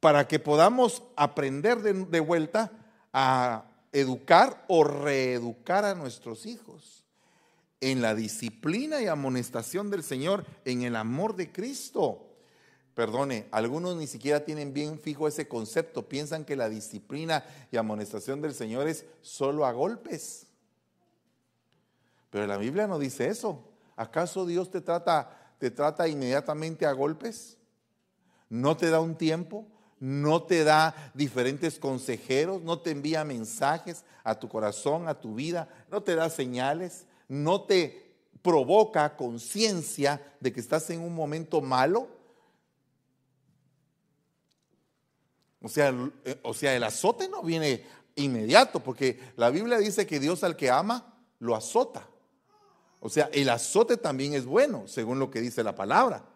[0.00, 2.70] Para que podamos aprender de, de vuelta
[3.12, 7.04] a educar o reeducar a nuestros hijos
[7.80, 12.33] en la disciplina y amonestación del Señor, en el amor de Cristo.
[12.94, 18.40] Perdone, algunos ni siquiera tienen bien fijo ese concepto, piensan que la disciplina y amonestación
[18.40, 20.46] del Señor es solo a golpes.
[22.30, 23.64] Pero la Biblia no dice eso.
[23.96, 27.56] ¿Acaso Dios te trata, te trata inmediatamente a golpes?
[28.48, 29.66] ¿No te da un tiempo?
[29.98, 32.62] ¿No te da diferentes consejeros?
[32.62, 35.68] ¿No te envía mensajes a tu corazón, a tu vida?
[35.90, 37.06] ¿No te da señales?
[37.26, 42.08] ¿No te provoca conciencia de que estás en un momento malo?
[45.64, 45.94] O sea,
[46.26, 50.56] eh, o sea, el azote no viene inmediato, porque la Biblia dice que Dios al
[50.56, 52.06] que ama lo azota.
[53.00, 56.26] O sea, el azote también es bueno, según lo que dice la palabra.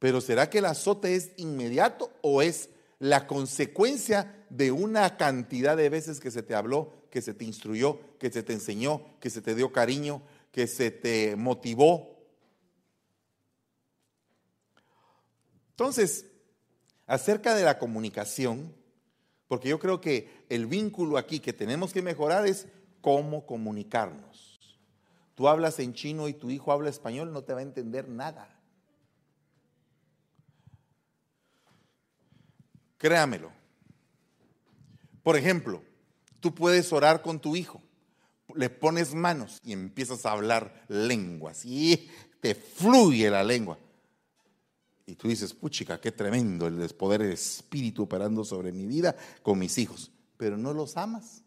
[0.00, 5.90] Pero ¿será que el azote es inmediato o es la consecuencia de una cantidad de
[5.90, 9.40] veces que se te habló, que se te instruyó, que se te enseñó, que se
[9.40, 12.18] te dio cariño, que se te motivó?
[15.70, 16.26] Entonces,
[17.06, 18.74] acerca de la comunicación,
[19.48, 22.66] porque yo creo que el vínculo aquí que tenemos que mejorar es
[23.00, 24.58] cómo comunicarnos.
[25.34, 28.48] Tú hablas en chino y tu hijo habla español, no te va a entender nada.
[32.98, 33.52] Créamelo.
[35.22, 35.82] Por ejemplo,
[36.40, 37.82] tú puedes orar con tu hijo,
[38.54, 43.78] le pones manos y empiezas a hablar lenguas y te fluye la lengua.
[45.06, 49.58] Y tú dices, puchica, qué tremendo el poder del Espíritu operando sobre mi vida con
[49.58, 50.10] mis hijos.
[50.36, 51.42] Pero no los amas.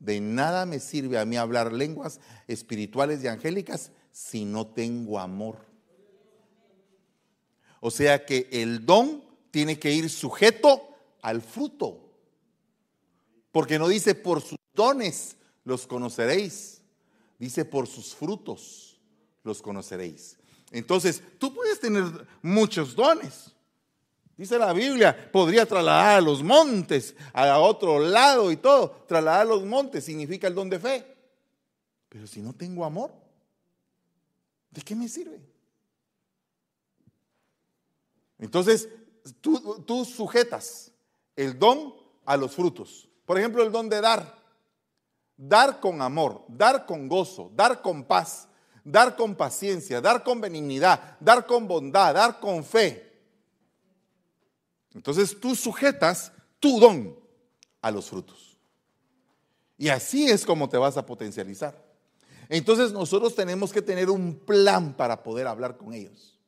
[0.00, 5.58] De nada me sirve a mí hablar lenguas espirituales y angélicas si no tengo amor.
[7.80, 10.88] O sea que el don tiene que ir sujeto
[11.20, 12.00] al fruto.
[13.52, 16.80] Porque no dice por sus dones los conoceréis.
[17.38, 19.00] Dice por sus frutos
[19.44, 20.38] los conoceréis.
[20.72, 22.04] Entonces, tú puedes tener
[22.40, 23.52] muchos dones.
[24.36, 28.90] Dice la Biblia, podría trasladar a los montes, a otro lado y todo.
[29.06, 31.06] Trasladar a los montes significa el don de fe.
[32.08, 33.12] Pero si no tengo amor,
[34.70, 35.40] ¿de qué me sirve?
[38.38, 38.88] Entonces,
[39.42, 40.90] tú, tú sujetas
[41.36, 43.08] el don a los frutos.
[43.26, 44.40] Por ejemplo, el don de dar.
[45.36, 48.48] Dar con amor, dar con gozo, dar con paz,
[48.84, 53.12] dar con paciencia, dar con benignidad, dar con bondad, dar con fe.
[54.94, 57.18] Entonces tú sujetas tu don
[57.80, 58.58] a los frutos.
[59.78, 61.82] Y así es como te vas a potencializar.
[62.48, 66.38] Entonces nosotros tenemos que tener un plan para poder hablar con ellos.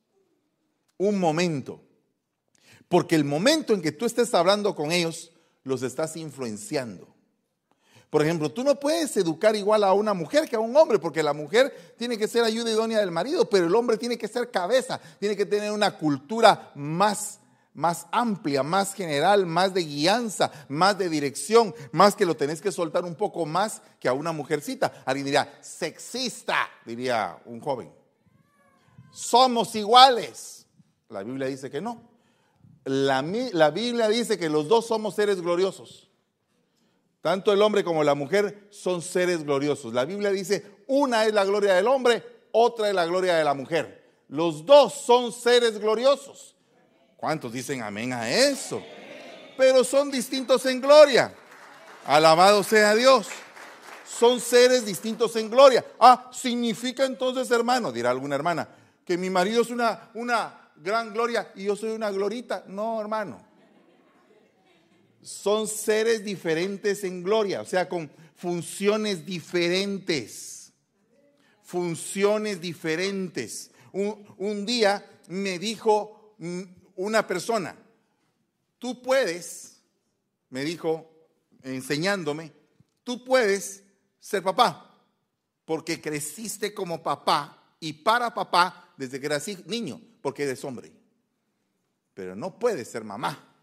[0.97, 1.81] Un momento.
[2.87, 5.31] Porque el momento en que tú estés hablando con ellos,
[5.63, 7.14] los estás influenciando.
[8.15, 11.21] Por ejemplo, tú no puedes educar igual a una mujer que a un hombre, porque
[11.21, 14.51] la mujer tiene que ser ayuda idónea del marido, pero el hombre tiene que ser
[14.51, 17.41] cabeza, tiene que tener una cultura más
[17.73, 22.71] más amplia, más general, más de guianza, más de dirección, más que lo tenés que
[22.71, 25.03] soltar un poco más que a una mujercita.
[25.05, 27.91] Alguien diría, sexista, diría un joven.
[29.11, 30.67] Somos iguales.
[31.09, 32.01] La Biblia dice que no.
[32.85, 36.04] La, la Biblia dice que los dos somos seres gloriosos.
[37.25, 39.95] Tanto el hombre como la mujer son seres gloriosos.
[39.95, 43.55] La Biblia dice, una es la gloria del hombre, otra es la gloria de la
[43.55, 44.11] mujer.
[44.27, 46.55] Los dos son seres gloriosos.
[47.17, 48.79] ¿Cuántos dicen amén a eso?
[49.57, 51.33] Pero son distintos en gloria.
[52.05, 53.25] Alabado sea Dios.
[54.07, 55.83] Son seres distintos en gloria.
[55.99, 58.69] Ah, significa entonces, hermano, dirá alguna hermana,
[59.03, 62.65] que mi marido es una, una gran gloria y yo soy una glorita.
[62.67, 63.54] No, hermano.
[65.25, 70.71] Son seres diferentes en gloria, o sea, con funciones diferentes.
[71.63, 73.71] Funciones diferentes.
[73.91, 76.61] Un, un día me dijo mm,
[76.97, 77.75] una persona,
[78.77, 79.81] tú puedes,
[80.51, 81.11] me dijo,
[81.63, 82.53] enseñándome,
[83.03, 83.81] tú puedes
[84.19, 84.95] ser papá,
[85.65, 90.91] porque creciste como papá y para papá desde que eras niño, porque eres hombre.
[92.13, 93.54] Pero no puedes ser mamá.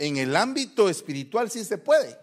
[0.00, 2.18] En el ámbito espiritual sí se puede.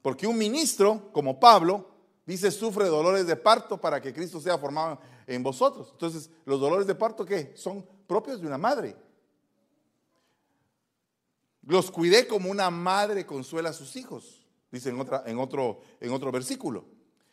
[0.00, 1.90] Porque un ministro como Pablo
[2.24, 5.88] dice sufre dolores de parto para que Cristo sea formado en vosotros.
[5.90, 7.54] Entonces, los dolores de parto ¿qué?
[7.56, 8.94] Son propios de una madre.
[11.62, 16.12] Los cuidé como una madre consuela a sus hijos, dice en, otra, en, otro, en
[16.12, 16.84] otro versículo.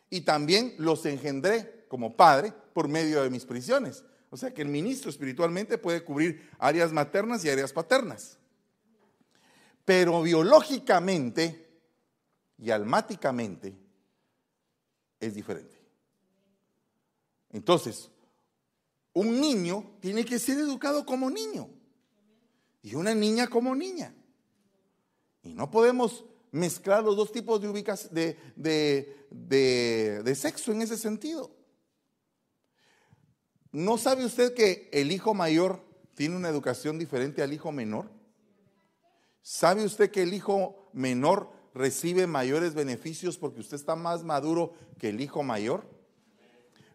[0.09, 4.03] Y también los engendré como padre por medio de mis prisiones.
[4.31, 8.39] O sea que el ministro espiritualmente puede cubrir áreas maternas y áreas paternas.
[9.93, 11.67] Pero biológicamente
[12.57, 13.75] y almáticamente
[15.19, 15.77] es diferente.
[17.49, 18.09] Entonces,
[19.11, 21.69] un niño tiene que ser educado como niño
[22.81, 24.15] y una niña como niña.
[25.43, 31.53] Y no podemos mezclar los dos tipos de, ubicas, de, de sexo en ese sentido.
[33.73, 35.83] ¿No sabe usted que el hijo mayor
[36.15, 38.20] tiene una educación diferente al hijo menor?
[39.41, 45.09] ¿Sabe usted que el hijo menor recibe mayores beneficios porque usted está más maduro que
[45.09, 45.85] el hijo mayor?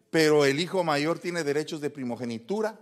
[0.09, 2.79] pero el hijo mayor tiene derechos de primogenitura.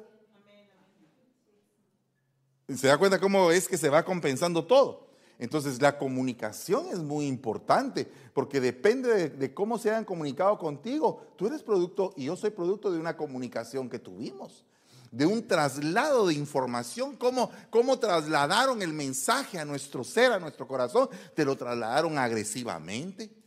[2.67, 5.08] ¿Se da cuenta cómo es que se va compensando todo?
[5.38, 11.28] Entonces la comunicación es muy importante porque depende de, cómo se hayan comunicado contigo.
[11.36, 14.65] Tú eres producto y yo soy producto de una comunicación que tuvimos,
[15.15, 20.67] de un traslado de información, cómo, cómo trasladaron el mensaje a nuestro ser, a nuestro
[20.67, 23.45] corazón, te lo trasladaron agresivamente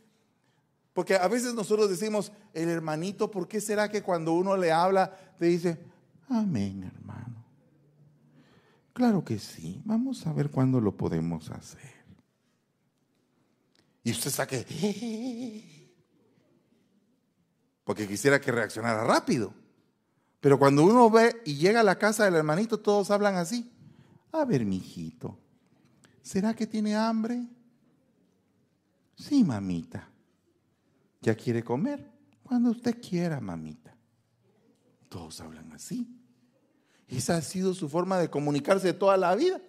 [0.99, 5.15] porque a veces nosotros decimos, el hermanito, ¿por qué será que cuando uno le habla
[5.37, 5.79] te dice,
[6.27, 7.45] amén, hermano?
[8.91, 12.03] Claro que sí, vamos a ver cuándo lo podemos hacer.
[14.03, 14.65] Y usted saque,
[17.85, 19.53] porque quisiera que reaccionara rápido.
[20.39, 23.71] Pero cuando uno ve y llega a la casa del hermanito, todos hablan así.
[24.31, 25.37] A ver, mijito,
[26.21, 27.45] ¿será que tiene hambre?
[29.15, 30.07] Sí, mamita.
[31.21, 32.09] ¿Ya quiere comer?
[32.43, 33.95] Cuando usted quiera, mamita.
[35.09, 36.07] Todos hablan así.
[37.07, 39.59] Esa ha sido su forma de comunicarse toda la vida.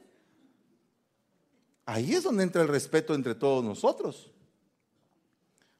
[1.86, 4.30] Ahí es donde entra el respeto entre todos nosotros.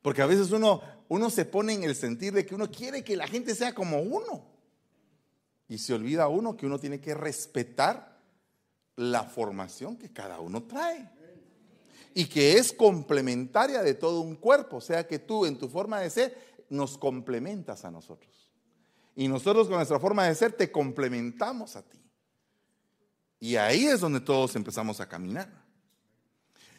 [0.03, 3.16] Porque a veces uno, uno se pone en el sentir de que uno quiere que
[3.16, 4.51] la gente sea como uno.
[5.71, 8.18] Y se olvida uno que uno tiene que respetar
[8.97, 11.09] la formación que cada uno trae
[12.12, 14.79] y que es complementaria de todo un cuerpo.
[14.79, 16.37] O sea que tú en tu forma de ser
[16.71, 18.51] nos complementas a nosotros.
[19.14, 22.03] Y nosotros con nuestra forma de ser te complementamos a ti.
[23.39, 25.49] Y ahí es donde todos empezamos a caminar.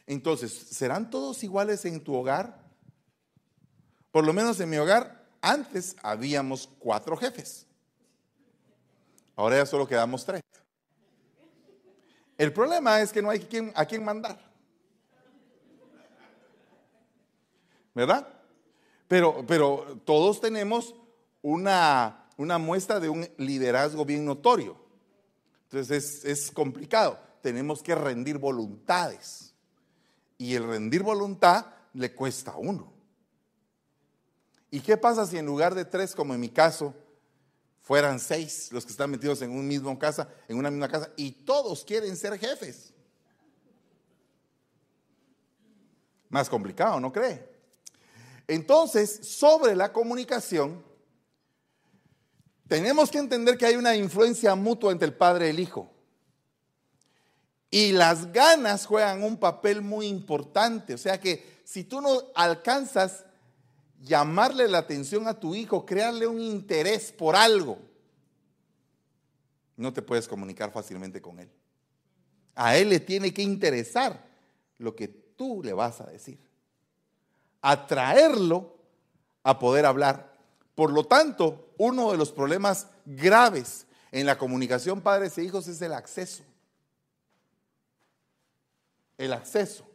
[0.06, 2.70] Entonces, ¿serán todos iguales en tu hogar?
[4.12, 7.68] Por lo menos en mi hogar, antes habíamos cuatro jefes.
[9.36, 10.42] Ahora ya solo quedamos tres.
[12.38, 14.52] El problema es que no hay a quién mandar.
[17.94, 18.28] ¿verdad?
[19.08, 20.96] Pero, pero todos tenemos
[21.42, 24.78] una, una muestra de un liderazgo bien notorio.
[25.64, 27.20] Entonces es, es complicado.
[27.42, 29.54] Tenemos que rendir voluntades.
[30.38, 32.92] Y el rendir voluntad le cuesta a uno.
[34.70, 36.94] ¿Y qué pasa si en lugar de tres, como en mi caso,
[37.92, 41.30] fueran seis los que están metidos en un mismo casa, en una misma casa, y
[41.30, 42.94] todos quieren ser jefes?
[46.30, 47.46] Más complicado, ¿no cree?
[48.48, 50.82] Entonces, sobre la comunicación,
[52.70, 55.92] tenemos que entender que hay una influencia mutua entre el padre y el hijo.
[57.70, 60.94] Y las ganas juegan un papel muy importante.
[60.94, 63.26] O sea que si tú no alcanzas
[64.02, 67.78] llamarle la atención a tu hijo, crearle un interés por algo,
[69.78, 71.50] no te puedes comunicar fácilmente con él.
[72.56, 74.24] A él le tiene que interesar
[74.78, 76.40] lo que tú le vas a decir.
[77.62, 78.78] Atraerlo
[79.44, 80.38] a poder hablar.
[80.76, 85.82] Por lo tanto, uno de los problemas graves en la comunicación padres e hijos es
[85.82, 86.44] el acceso.
[89.18, 89.88] El acceso.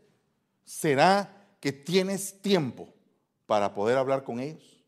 [0.64, 2.95] ¿Será que tienes tiempo
[3.46, 4.84] para poder hablar con ellos?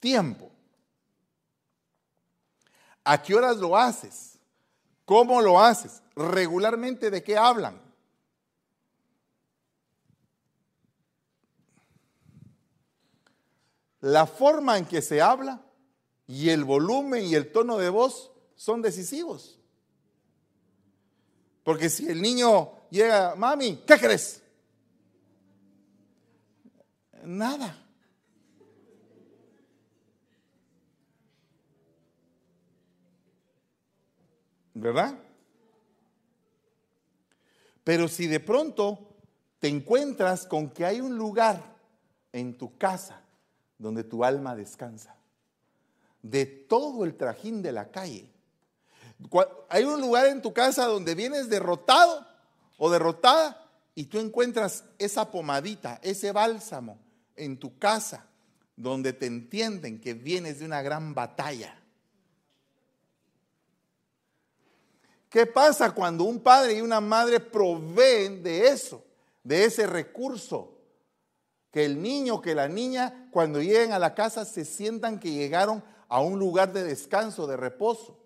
[0.00, 0.50] Tiempo.
[3.04, 4.38] ¿A qué horas lo haces?
[5.04, 6.02] ¿Cómo lo haces?
[6.16, 7.80] ¿Regularmente de qué hablan?
[14.00, 15.62] La forma en que se habla
[16.26, 19.58] y el volumen y el tono de voz son decisivos.
[21.62, 24.42] Porque si el niño llega, mami, ¿qué crees?
[27.26, 27.76] Nada.
[34.74, 35.18] ¿Verdad?
[37.82, 39.16] Pero si de pronto
[39.58, 41.60] te encuentras con que hay un lugar
[42.32, 43.20] en tu casa
[43.76, 45.16] donde tu alma descansa,
[46.22, 48.30] de todo el trajín de la calle,
[49.68, 52.24] hay un lugar en tu casa donde vienes derrotado
[52.78, 57.04] o derrotada y tú encuentras esa pomadita, ese bálsamo
[57.36, 58.26] en tu casa,
[58.76, 61.78] donde te entienden que vienes de una gran batalla.
[65.28, 69.04] ¿Qué pasa cuando un padre y una madre proveen de eso,
[69.42, 70.72] de ese recurso?
[71.70, 75.82] Que el niño, que la niña, cuando lleguen a la casa, se sientan que llegaron
[76.08, 78.18] a un lugar de descanso, de reposo.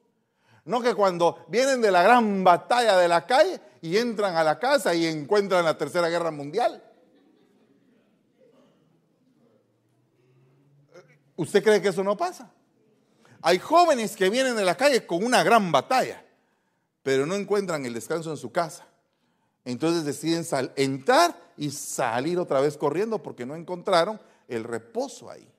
[0.64, 4.58] No que cuando vienen de la gran batalla de la calle y entran a la
[4.58, 6.82] casa y encuentran la Tercera Guerra Mundial.
[11.40, 12.52] ¿Usted cree que eso no pasa?
[13.40, 16.22] Hay jóvenes que vienen de la calle con una gran batalla,
[17.02, 18.86] pero no encuentran el descanso en su casa.
[19.64, 20.44] Entonces deciden
[20.76, 25.50] entrar y salir otra vez corriendo porque no encontraron el reposo ahí.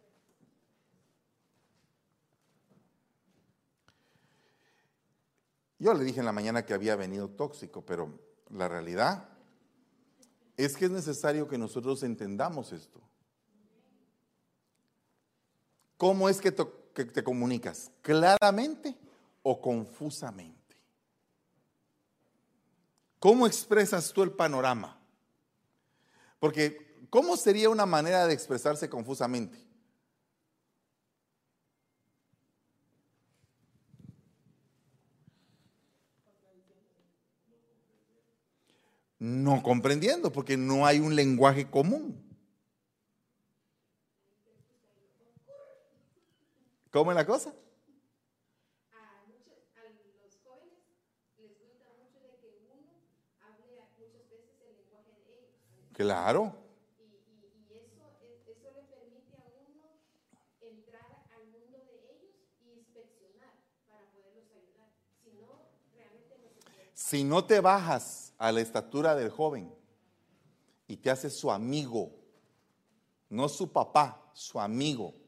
[5.79, 8.19] Yo le dije en la mañana que había venido tóxico, pero
[8.51, 9.29] la realidad
[10.57, 13.01] es que es necesario que nosotros entendamos esto.
[16.02, 17.91] ¿Cómo es que te, comunicas?
[18.02, 18.97] ¿Claramente
[19.43, 20.76] o confusamente?
[23.20, 24.99] ¿Cómo expresas tú el panorama?
[26.39, 29.60] Porque, ¿cómo sería una manera de expresarse confusamente?
[39.20, 42.30] No comprendiendo, porque no hay un lenguaje común.
[46.91, 47.53] ¿Cómo es la cosa?
[48.91, 50.91] A, los jóvenes
[51.37, 52.75] les gusta mucho que uno
[53.39, 55.55] hable muchas veces el lenguaje de ellos.
[55.93, 56.53] Claro.
[56.99, 58.03] Y, y, y eso,
[58.45, 59.87] eso le permite a uno
[60.59, 63.55] entrar al mundo de ellos y inspeccionar
[63.87, 64.91] para poderlos ayudar.
[65.23, 65.47] Si no,
[65.95, 66.91] realmente no se puede.
[66.93, 69.73] Si no te bajas a la estatura del joven
[70.87, 72.11] y te haces su amigo,
[73.29, 75.20] no su papá, su amigo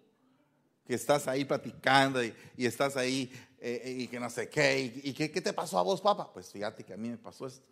[0.86, 5.14] que estás ahí platicando y, estás ahí eh, eh, y que no sé qué, y,
[5.14, 6.32] qué, te pasó a vos, papá?
[6.34, 7.68] Pues fíjate que a mí me pasó esto.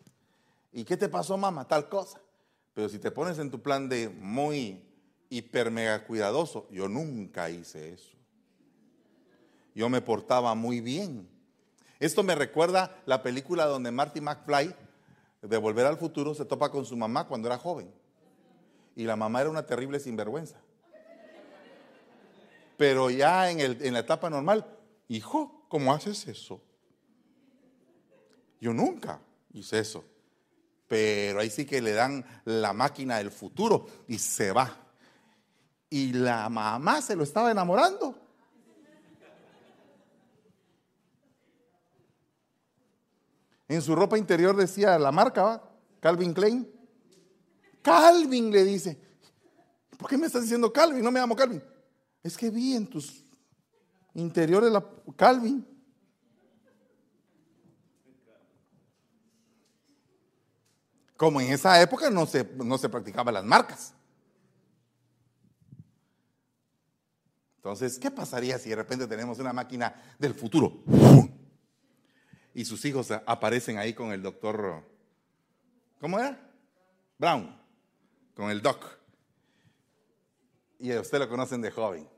[0.71, 1.67] ¿Y qué te pasó, mamá?
[1.67, 2.21] Tal cosa.
[2.73, 4.81] Pero si te pones en tu plan de muy
[5.29, 8.15] hiper mega cuidadoso, yo nunca hice eso.
[9.75, 11.29] Yo me portaba muy bien.
[11.99, 14.73] Esto me recuerda la película donde Marty McFly,
[15.41, 17.91] de Volver al Futuro, se topa con su mamá cuando era joven.
[18.95, 20.57] Y la mamá era una terrible sinvergüenza.
[22.81, 24.65] Pero ya en, en la etapa normal,
[25.07, 26.63] hijo, ¿cómo haces eso?
[28.59, 29.21] Yo nunca
[29.53, 30.03] hice eso.
[30.87, 34.75] Pero ahí sí que le dan la máquina del futuro y se va.
[35.91, 38.17] y la mamá se lo estaba enamorando.
[43.67, 45.69] En su ropa interior decía la marca, ¿va?
[45.99, 46.67] Calvin Klein.
[47.83, 48.99] Calvin le dice,
[49.99, 51.03] ¿por qué me estás diciendo Calvin?
[51.03, 51.61] No me llamo Calvin.
[52.23, 53.23] Es que vi en tus
[54.13, 55.65] interiores la Calvin.
[61.17, 63.93] Como en esa época no se, no se practicaban las marcas.
[67.57, 70.83] Entonces, ¿qué pasaría si de repente tenemos una máquina del futuro?
[72.55, 74.83] Y sus hijos aparecen ahí con el doctor,
[75.99, 76.51] ¿cómo era?
[77.19, 77.55] Brown,
[78.33, 79.00] con el doc.
[80.81, 82.09] Y a usted lo conocen de joven.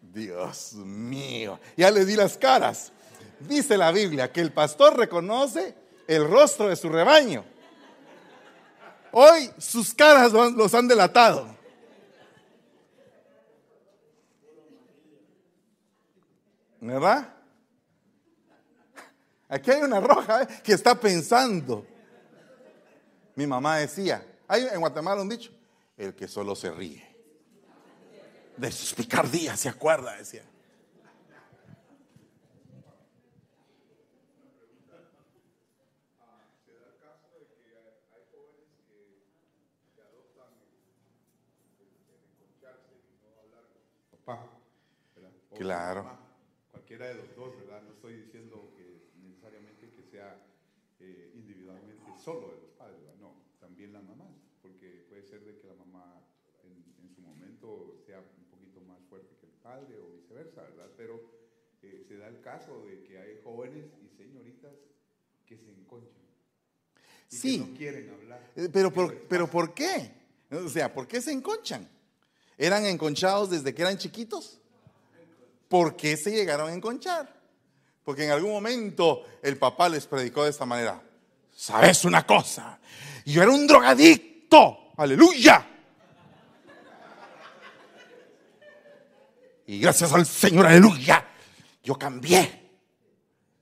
[0.00, 2.90] Dios mío, ya le di las caras.
[3.38, 5.74] Dice la Biblia que el pastor reconoce
[6.08, 7.44] el rostro de su rebaño.
[9.12, 11.56] Hoy sus caras los han delatado.
[16.80, 17.32] ¿Verdad?
[19.48, 20.48] Aquí hay una roja ¿eh?
[20.64, 21.86] que está pensando.
[23.36, 25.52] Mi mamá decía, hay en Guatemala un dicho,
[26.04, 27.06] el que solo se ríe.
[28.56, 30.44] De sus picardías, se acuerda, decía.
[45.56, 46.20] Claro
[47.06, 47.82] de los dos, ¿verdad?
[47.82, 50.36] No estoy diciendo que necesariamente que sea
[51.00, 53.16] eh, individualmente solo de los padres, ¿verdad?
[53.20, 54.28] No, también la mamá,
[54.60, 56.20] porque puede ser de que la mamá
[56.62, 60.88] en, su momento sea un poquito más fuerte que el padre o viceversa, ¿verdad?
[60.96, 61.20] Pero
[61.82, 64.72] eh, se da el caso de que hay jóvenes y señoritas
[65.46, 66.24] que se enconchan.
[67.30, 67.60] Y sí.
[67.60, 68.50] Que no quieren hablar.
[68.56, 70.10] Eh, pero por, pero ¿por qué?
[70.50, 71.88] O sea, ¿por qué se enconchan?
[72.58, 74.58] ¿Eran enconchados desde que eran chiquitos?
[75.68, 77.32] ¿Por qué se llegaron a enconchar?
[78.02, 81.00] Porque en algún momento el papá les predicó de esta manera.
[81.54, 82.80] ¿Sabes una cosa?
[83.24, 84.94] Yo era un drogadicto.
[84.96, 85.69] Aleluya.
[89.70, 91.24] Y gracias al Señor, aleluya,
[91.84, 92.72] yo cambié.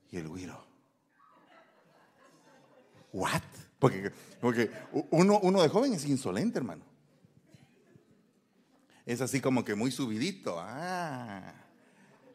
[0.09, 0.59] Y el huiro.
[3.13, 3.43] ¿What?
[3.77, 4.11] Porque,
[5.11, 6.81] uno, de joven es insolente, hermano.
[9.05, 10.55] Es así como que muy subidito.
[10.57, 11.53] Ah.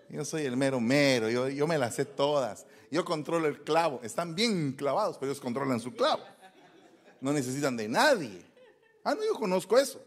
[0.08, 2.66] Yo soy el mero mero, yo, yo me las sé todas.
[2.92, 3.98] Yo controlo el clavo.
[4.04, 6.22] Están bien clavados, pero ellos controlan su clavo.
[7.20, 8.40] No necesitan de nadie.
[9.02, 10.00] Ah, no, yo conozco eso.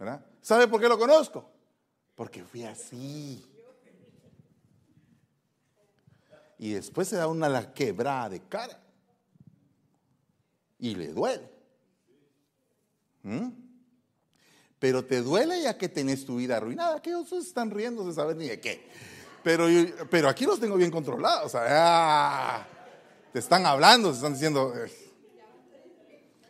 [0.00, 0.26] ¿Verdad?
[0.42, 1.54] ¿Sabe por qué lo conozco?
[2.16, 3.44] Porque fui así.
[6.58, 8.80] Y después se da una la quebrada de cara.
[10.78, 11.48] Y le duele.
[13.22, 13.48] ¿Mm?
[14.78, 17.00] Pero te duele ya que tenés tu vida arruinada.
[17.00, 18.88] Que ellos están riendo sin saber ni de qué.
[19.42, 19.66] Pero,
[20.10, 21.52] pero aquí los tengo bien controlados.
[21.54, 22.66] Ah,
[23.32, 24.72] te están hablando, te están diciendo.
[24.74, 24.90] Eh,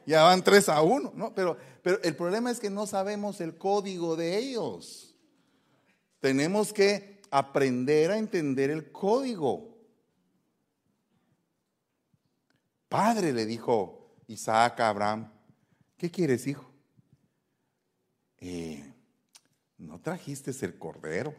[0.06, 1.12] ya van tres a uno.
[1.16, 1.34] ¿no?
[1.34, 5.05] Pero, pero el problema es que no sabemos el código de ellos.
[6.20, 9.76] Tenemos que aprender a entender el código.
[12.88, 15.30] Padre, le dijo Isaac a Abraham,
[15.96, 16.70] ¿qué quieres, hijo?
[18.38, 18.92] Eh,
[19.78, 21.34] ¿no trajiste el cordero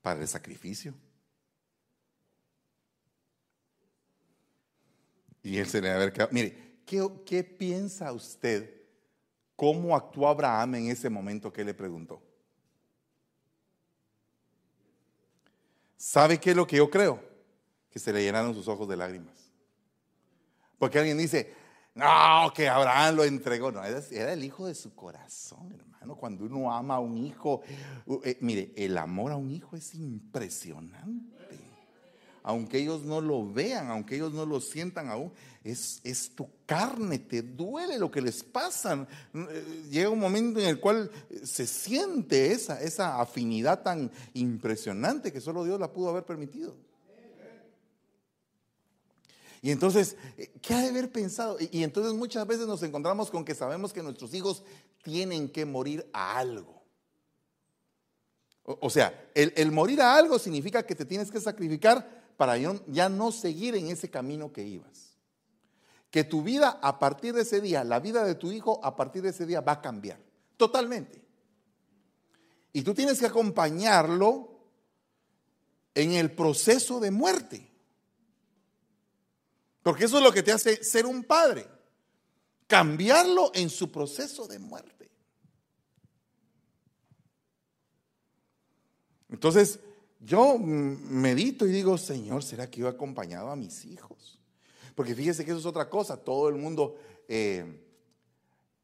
[0.00, 0.94] para el sacrificio?
[5.42, 8.82] Y él se le va a ver que, mire, ¿qué, ¿qué piensa usted?
[9.56, 12.22] ¿Cómo actuó Abraham en ese momento que le preguntó?
[16.02, 17.22] ¿Sabe qué es lo que yo creo?
[17.88, 19.52] Que se le llenaron sus ojos de lágrimas.
[20.76, 21.54] Porque alguien dice,
[21.94, 23.70] no, que Abraham lo entregó.
[23.70, 26.16] No, era el hijo de su corazón, hermano.
[26.16, 27.62] Cuando uno ama a un hijo,
[28.24, 31.36] eh, mire, el amor a un hijo es impresionante.
[32.42, 35.32] Aunque ellos no lo vean, aunque ellos no lo sientan aún,
[35.62, 39.06] es, es tu carne, te duele lo que les pasa.
[39.32, 41.10] Eh, llega un momento en el cual
[41.44, 46.74] se siente esa, esa afinidad tan impresionante que solo Dios la pudo haber permitido.
[49.62, 51.56] Y entonces, eh, ¿qué ha de haber pensado?
[51.70, 54.64] Y, entonces muchas veces nos encontramos con que sabemos que nuestros hijos
[55.02, 56.82] tienen que morir a algo.
[58.64, 63.30] O, sea, el, morir a algo significa que te tienes que sacrificar para ya no
[63.30, 65.16] seguir en ese camino que ibas.
[66.10, 69.22] Que tu vida a partir de ese día, la vida de tu hijo a partir
[69.22, 70.18] de ese día va a cambiar
[70.56, 71.24] totalmente.
[72.72, 74.58] Y tú tienes que acompañarlo
[75.94, 77.70] en el proceso de muerte.
[79.84, 81.68] Porque eso es lo que te hace ser un padre.
[82.66, 85.12] Cambiarlo en su proceso de muerte.
[89.28, 89.78] Entonces,
[90.24, 94.40] yo medito y digo, Señor, ¿será que yo he acompañado a mis hijos?
[94.94, 96.16] Porque fíjese que eso es otra cosa.
[96.16, 96.96] Todo el mundo
[97.26, 97.64] eh,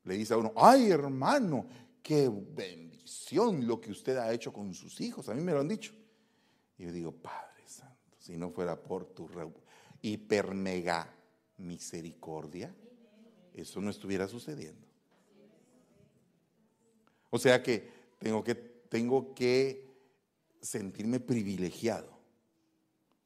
[0.04, 1.66] le dice a uno, ay hermano,
[2.02, 5.28] qué bendición lo que usted ha hecho con sus hijos.
[5.28, 5.92] A mí me lo han dicho.
[6.76, 9.28] Y yo digo, Padre Santo, si no fuera por tu
[10.02, 11.14] hiper mega
[11.58, 12.74] misericordia,
[13.54, 14.86] eso no estuviera sucediendo.
[17.30, 19.87] O sea que tengo que, tengo que
[20.60, 22.18] sentirme privilegiado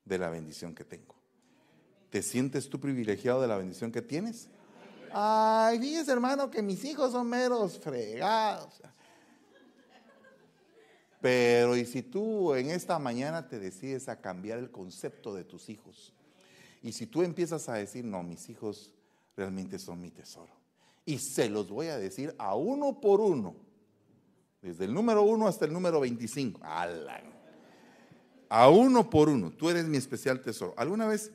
[0.05, 1.15] de la bendición que tengo.
[2.11, 4.49] ¿Te sientes tú privilegiado de la bendición que tienes?
[5.13, 8.83] Ay, fíjese hermano que mis hijos son meros fregados.
[11.21, 15.69] Pero ¿y si tú en esta mañana te decides a cambiar el concepto de tus
[15.69, 16.13] hijos?
[16.83, 18.93] Y si tú empiezas a decir, no, mis hijos
[19.37, 20.53] realmente son mi tesoro.
[21.05, 23.55] Y se los voy a decir a uno por uno
[24.63, 26.61] desde el número uno hasta el número 25.
[28.49, 29.51] A uno por uno.
[29.51, 30.73] Tú eres mi especial tesoro.
[30.77, 31.33] ¿Alguna vez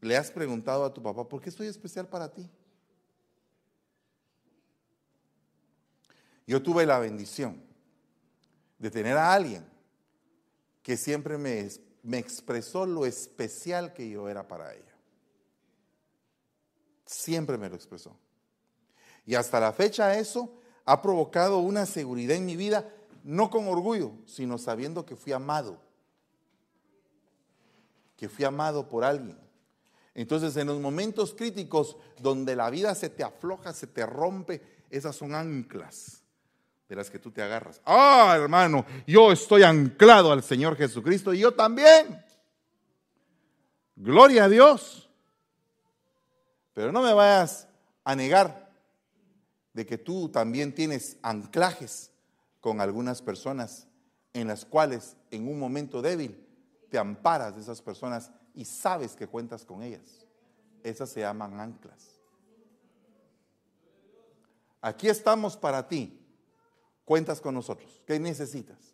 [0.00, 2.50] le has preguntado a tu papá, ¿por qué soy especial para ti?
[6.46, 7.62] Yo tuve la bendición
[8.78, 9.64] de tener a alguien
[10.82, 11.68] que siempre me,
[12.02, 14.96] me expresó lo especial que yo era para ella.
[17.06, 18.16] Siempre me lo expresó.
[19.26, 20.59] Y hasta la fecha eso
[20.90, 22.84] ha provocado una seguridad en mi vida,
[23.22, 25.78] no con orgullo, sino sabiendo que fui amado,
[28.16, 29.38] que fui amado por alguien.
[30.14, 34.60] Entonces, en los momentos críticos donde la vida se te afloja, se te rompe,
[34.90, 36.24] esas son anclas
[36.88, 37.80] de las que tú te agarras.
[37.84, 42.20] Ah, hermano, yo estoy anclado al Señor Jesucristo y yo también.
[43.94, 45.08] Gloria a Dios.
[46.74, 47.68] Pero no me vayas
[48.02, 48.69] a negar
[49.80, 52.10] de que tú también tienes anclajes
[52.60, 53.86] con algunas personas
[54.34, 56.46] en las cuales en un momento débil
[56.90, 60.26] te amparas de esas personas y sabes que cuentas con ellas.
[60.84, 62.20] Esas se llaman anclas.
[64.82, 66.20] Aquí estamos para ti.
[67.06, 68.02] Cuentas con nosotros.
[68.06, 68.92] ¿Qué necesitas?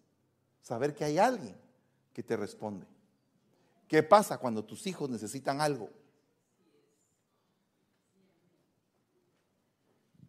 [0.62, 1.56] Saber que hay alguien
[2.12, 2.86] que te responde.
[3.88, 5.90] ¿Qué pasa cuando tus hijos necesitan algo?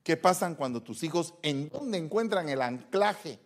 [0.08, 3.42] ¿Qué pasa cuando tus hijos en dónde encuentran el anclaje?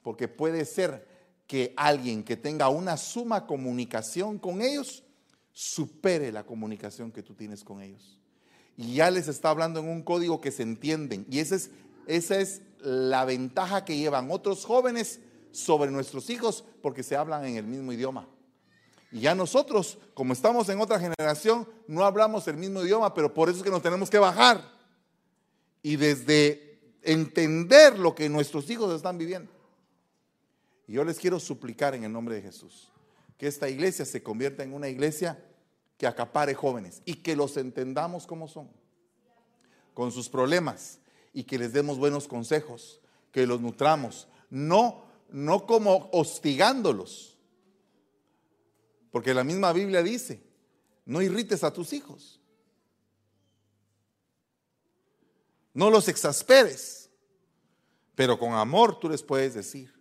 [0.00, 1.08] Porque puede ser
[1.48, 5.02] que alguien que tenga una suma comunicación con ellos
[5.52, 8.20] supere la comunicación que tú tienes con ellos.
[8.76, 11.26] Y ya les está hablando en un código que se entienden.
[11.28, 11.72] Y esa es,
[12.06, 15.18] esa es la ventaja que llevan otros jóvenes
[15.50, 18.28] sobre nuestros hijos porque se hablan en el mismo idioma.
[19.10, 23.48] Y ya nosotros, como estamos en otra generación, no hablamos el mismo idioma, pero por
[23.48, 24.73] eso es que nos tenemos que bajar
[25.84, 29.52] y desde entender lo que nuestros hijos están viviendo.
[30.88, 32.90] Y yo les quiero suplicar en el nombre de Jesús
[33.38, 35.44] que esta iglesia se convierta en una iglesia
[35.98, 38.68] que acapare jóvenes y que los entendamos como son,
[39.92, 40.98] con sus problemas
[41.32, 45.04] y que les demos buenos consejos, que los nutramos, no
[45.34, 47.36] no como hostigándolos.
[49.10, 50.42] Porque la misma Biblia dice,
[51.04, 52.40] no irrites a tus hijos.
[55.74, 57.10] No los exasperes,
[58.14, 59.92] pero con amor tú les puedes decir.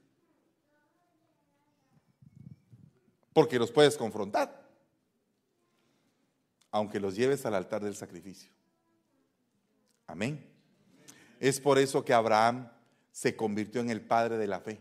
[3.34, 4.70] Porque los puedes confrontar,
[6.70, 8.52] aunque los lleves al altar del sacrificio.
[10.06, 10.48] Amén.
[11.40, 12.72] Es por eso que Abraham
[13.12, 14.80] se convirtió en el padre de la fe.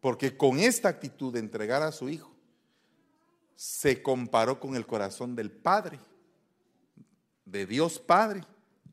[0.00, 2.34] Porque con esta actitud de entregar a su hijo,
[3.56, 5.98] se comparó con el corazón del Padre,
[7.44, 8.42] de Dios Padre,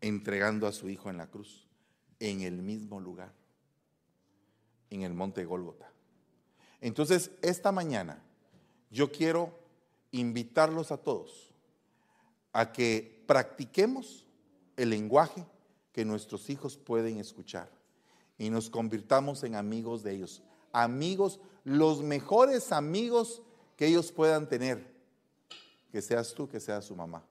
[0.04, 1.66] entregando a su hijo en la cruz,
[2.20, 3.32] en el mismo lugar,
[4.90, 5.90] en el monte Gólgota.
[6.82, 8.22] Entonces, esta mañana
[8.92, 9.58] yo quiero
[10.12, 11.54] invitarlos a todos
[12.52, 14.26] a que practiquemos
[14.76, 15.46] el lenguaje
[15.94, 17.72] que nuestros hijos pueden escuchar
[18.38, 20.44] y nos convirtamos en amigos de ellos.
[20.74, 23.42] Amigos, los mejores amigos
[23.78, 24.86] que ellos puedan tener.
[25.94, 27.24] Que seas tú, que sea su mamá.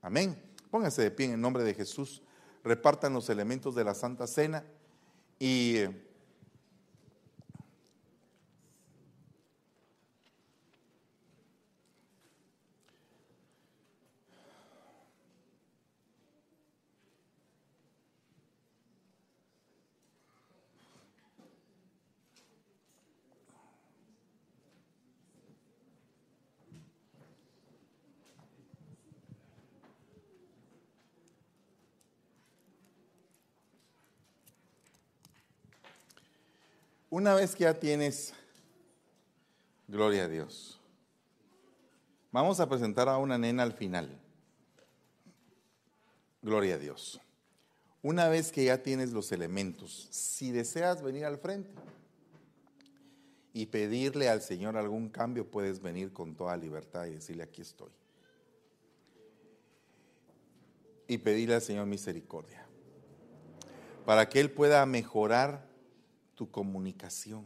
[0.00, 0.55] Amén.
[0.70, 2.22] Pónganse de pie en el nombre de Jesús.
[2.64, 4.64] Repartan los elementos de la Santa Cena
[5.38, 5.80] y
[37.18, 38.34] Una vez que ya tienes,
[39.88, 40.78] gloria a Dios,
[42.30, 44.20] vamos a presentar a una nena al final.
[46.42, 47.18] Gloria a Dios.
[48.02, 51.70] Una vez que ya tienes los elementos, si deseas venir al frente
[53.54, 57.92] y pedirle al Señor algún cambio, puedes venir con toda libertad y decirle, aquí estoy.
[61.08, 62.66] Y pedirle al Señor misericordia,
[64.04, 65.75] para que Él pueda mejorar
[66.36, 67.44] tu comunicación.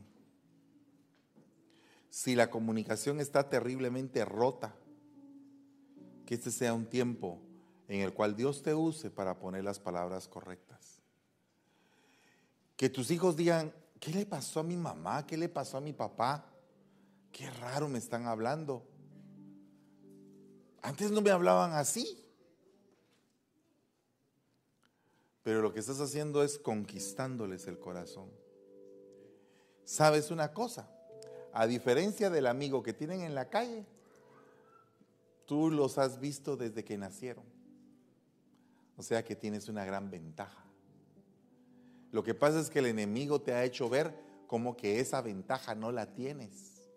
[2.10, 4.74] Si la comunicación está terriblemente rota,
[6.26, 7.40] que este sea un tiempo
[7.88, 11.00] en el cual Dios te use para poner las palabras correctas.
[12.76, 15.26] Que tus hijos digan, ¿qué le pasó a mi mamá?
[15.26, 16.44] ¿Qué le pasó a mi papá?
[17.32, 18.86] Qué raro me están hablando.
[20.82, 22.24] Antes no me hablaban así.
[25.42, 28.39] Pero lo que estás haciendo es conquistándoles el corazón.
[29.90, 30.88] ¿Sabes una cosa?
[31.52, 33.84] A diferencia del amigo que tienen en la calle,
[35.46, 37.42] tú los has visto desde que nacieron.
[38.96, 40.64] O sea que tienes una gran ventaja.
[42.12, 44.14] Lo que pasa es que el enemigo te ha hecho ver
[44.46, 46.88] como que esa ventaja no la tienes.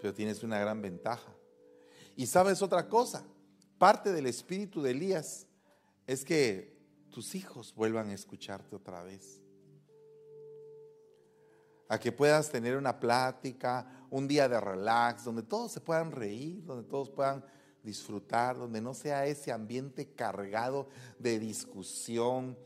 [0.00, 1.32] Pero tienes una gran ventaja.
[2.16, 3.24] Y sabes otra cosa,
[3.78, 5.46] parte del espíritu de Elías
[6.08, 6.76] es que
[7.08, 9.41] tus hijos vuelvan a escucharte otra vez
[11.92, 16.64] a que puedas tener una plática, un día de relax, donde todos se puedan reír,
[16.64, 17.44] donde todos puedan
[17.82, 20.88] disfrutar, donde no sea ese ambiente cargado
[21.18, 22.56] de discusión.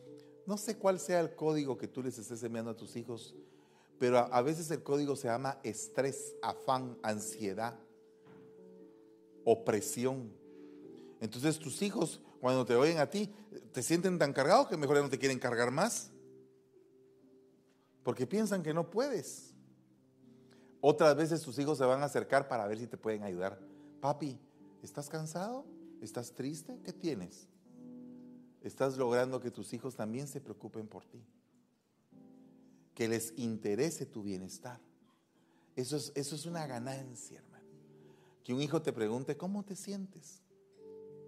[0.46, 3.34] No sé cuál sea el código que tú les estés enviando a tus hijos,
[3.98, 7.76] pero a, veces el código se llama estrés, afán, ansiedad,
[9.42, 10.32] opresión.
[11.20, 13.34] Entonces tus hijos, cuando te oyen a ti,
[13.72, 16.12] te sienten tan cargados que mejor ya no te quieren cargar más
[18.06, 19.52] porque piensan que no puedes.
[20.80, 23.58] Otras veces tus hijos se van a acercar para ver si te pueden ayudar.
[24.00, 24.38] Papi,
[24.80, 25.66] ¿estás cansado?
[26.00, 26.78] ¿Estás triste?
[26.84, 27.48] ¿Qué tienes?
[28.62, 31.20] Estás logrando que tus hijos también se preocupen por ti.
[32.94, 34.80] Que les interese tu bienestar.
[35.74, 37.66] Eso es, eso es una ganancia, hermano.
[38.44, 40.44] Que un hijo te pregunte, ¿cómo te sientes?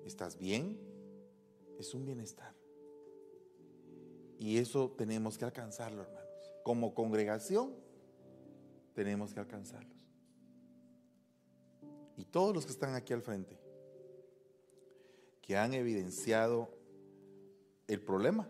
[0.05, 0.79] ¿Estás bien?
[1.76, 2.55] Es un bienestar.
[4.39, 6.28] Y eso tenemos que alcanzarlo, hermano
[6.62, 7.74] como congregación
[8.94, 9.96] tenemos que alcanzarlos.
[12.16, 13.59] Y todos los que están aquí al frente,
[15.40, 16.68] que han evidenciado
[17.86, 18.48] el problema,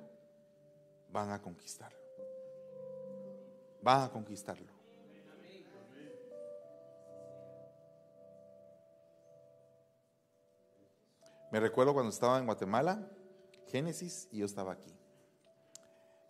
[1.10, 1.98] van a conquistarlo.
[3.82, 4.72] Van a conquistarlo.
[11.52, 13.10] Me recuerdo cuando estaba en Guatemala,
[13.68, 14.98] Génesis, y yo estaba aquí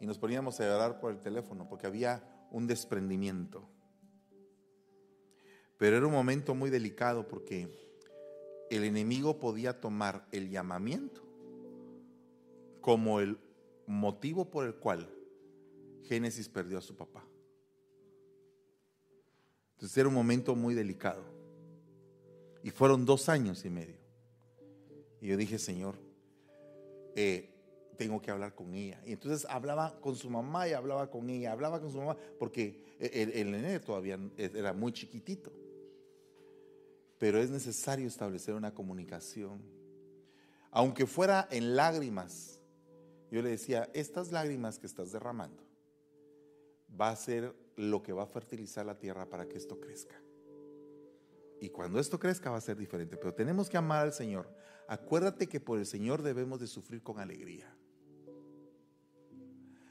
[0.01, 3.69] y nos poníamos a llorar por el teléfono porque había un desprendimiento.
[5.77, 7.69] Pero era un momento muy delicado porque
[8.71, 11.23] el enemigo podía tomar el llamamiento
[12.81, 13.39] como el
[13.87, 15.09] motivo por el cual
[16.03, 17.25] Génesis perdió a su papá.
[19.73, 21.23] Entonces era un momento muy delicado.
[22.63, 23.99] Y fueron dos años y medio.
[25.21, 25.95] Y yo dije, Señor,
[27.15, 27.58] eh,
[27.99, 29.03] tengo que hablar con ella.
[29.05, 32.97] Y entonces hablaba con su mamá y hablaba con ella, hablaba con su mamá, porque
[32.99, 35.53] el, el nene todavía era muy chiquitito.
[37.19, 39.61] Pero es necesario establecer una comunicación.
[40.71, 42.61] Aunque fuera en lágrimas,
[43.31, 45.63] yo le decía, estas lágrimas que estás derramando
[46.99, 50.15] va a ser lo que va a fertilizar la tierra para que esto crezca.
[51.61, 53.17] Y cuando esto crezca va a ser diferente.
[53.17, 54.49] Pero tenemos que amar al Señor.
[54.87, 57.75] Acuérdate que por el Señor debemos de sufrir con alegría.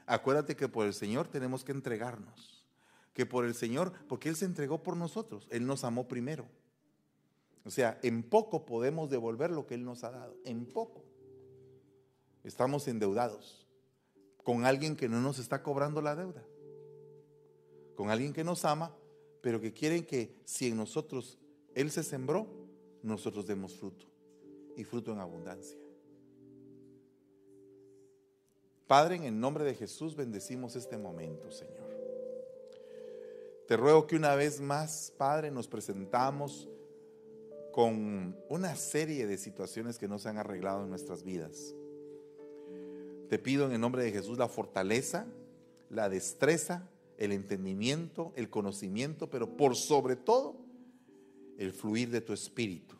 [0.08, 2.64] Acuérdate que por el Señor tenemos que entregarnos.
[3.12, 6.46] Que por el Señor, porque Él se entregó por nosotros, Él nos amó primero.
[7.64, 11.04] O sea, en poco podemos devolver lo que Él nos ha dado, en poco.
[12.42, 13.66] Estamos endeudados
[14.42, 16.42] con alguien que no nos está cobrando la deuda,
[17.94, 18.96] con alguien que nos ama,
[19.42, 21.38] pero que quiere que si en nosotros
[21.74, 22.46] Él se sembró,
[23.02, 24.06] nosotros demos fruto
[24.74, 25.78] y fruto en abundancia.
[28.88, 31.86] Padre, en el nombre de Jesús bendecimos este momento, Señor.
[33.68, 36.70] Te ruego que una vez más, Padre, nos presentamos
[37.70, 41.74] con una serie de situaciones que no se han arreglado en nuestras vidas.
[43.28, 45.26] Te pido en el nombre de Jesús la fortaleza,
[45.90, 50.56] la destreza, el entendimiento, el conocimiento, pero por sobre todo
[51.58, 52.96] el fluir de tu espíritu,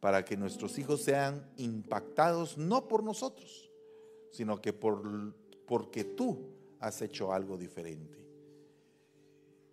[0.00, 3.71] para que nuestros hijos sean impactados no por nosotros,
[4.32, 5.34] sino que por,
[5.66, 6.48] porque tú
[6.80, 8.18] has hecho algo diferente.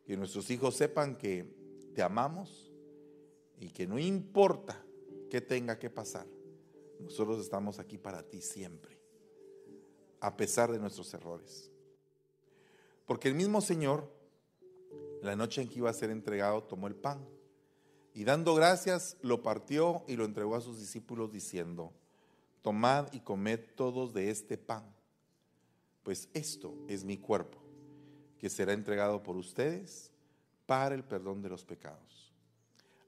[0.05, 1.55] Que nuestros hijos sepan que
[1.95, 2.71] te amamos
[3.59, 4.83] y que no importa
[5.29, 6.27] qué tenga que pasar,
[6.99, 8.99] nosotros estamos aquí para ti siempre,
[10.19, 11.71] a pesar de nuestros errores.
[13.05, 14.11] Porque el mismo Señor,
[15.21, 17.25] la noche en que iba a ser entregado, tomó el pan
[18.13, 21.93] y dando gracias lo partió y lo entregó a sus discípulos diciendo,
[22.61, 24.83] tomad y comed todos de este pan,
[26.03, 27.59] pues esto es mi cuerpo,
[28.37, 30.11] que será entregado por ustedes
[30.65, 32.33] para el perdón de los pecados.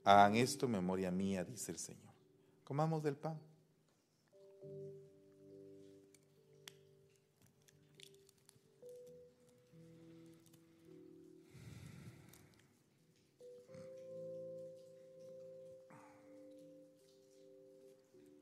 [0.04, 2.12] Hagan esto memoria mía, dice el Señor.
[2.64, 3.40] Comamos del pan.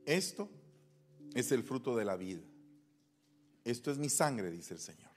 [0.06, 0.48] Esto
[1.34, 2.42] es el fruto de la vida.
[3.64, 5.10] Esto es mi sangre, dice el Señor.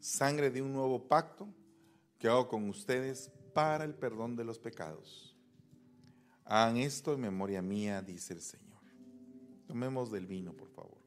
[0.00, 1.48] Sangre de un nuevo pacto
[2.18, 5.36] que hago con ustedes para el perdón de los pecados.
[6.44, 8.80] Hagan esto en memoria mía, dice el Señor.
[9.66, 11.03] Tomemos del vino, por favor.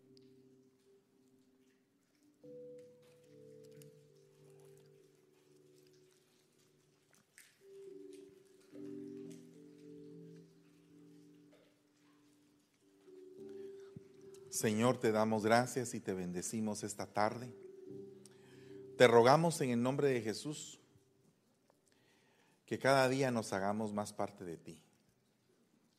[14.58, 17.54] Señor, te damos gracias y te bendecimos esta tarde.
[18.98, 20.80] Te rogamos en el nombre de Jesús
[22.66, 24.82] que cada día nos hagamos más parte de ti.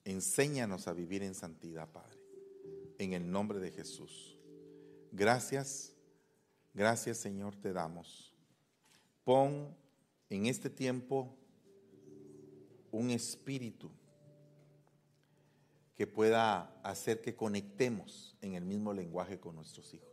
[0.04, 2.18] Enséñanos a vivir en santidad, Padre,
[2.98, 4.36] en el nombre de Jesús.
[5.12, 5.94] Gracias,
[6.74, 8.34] gracias Señor, te damos.
[9.22, 9.72] Pon
[10.30, 11.32] en este tiempo
[12.90, 13.88] un espíritu
[15.99, 20.09] que pueda hacer que conectemos en el mismo lenguaje con nuestros hijos.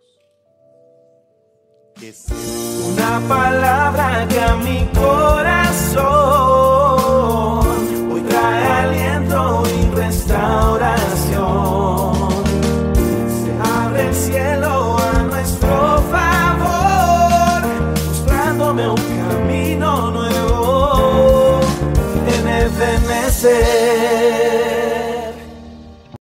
[2.92, 6.25] Una palabra que a mi corazón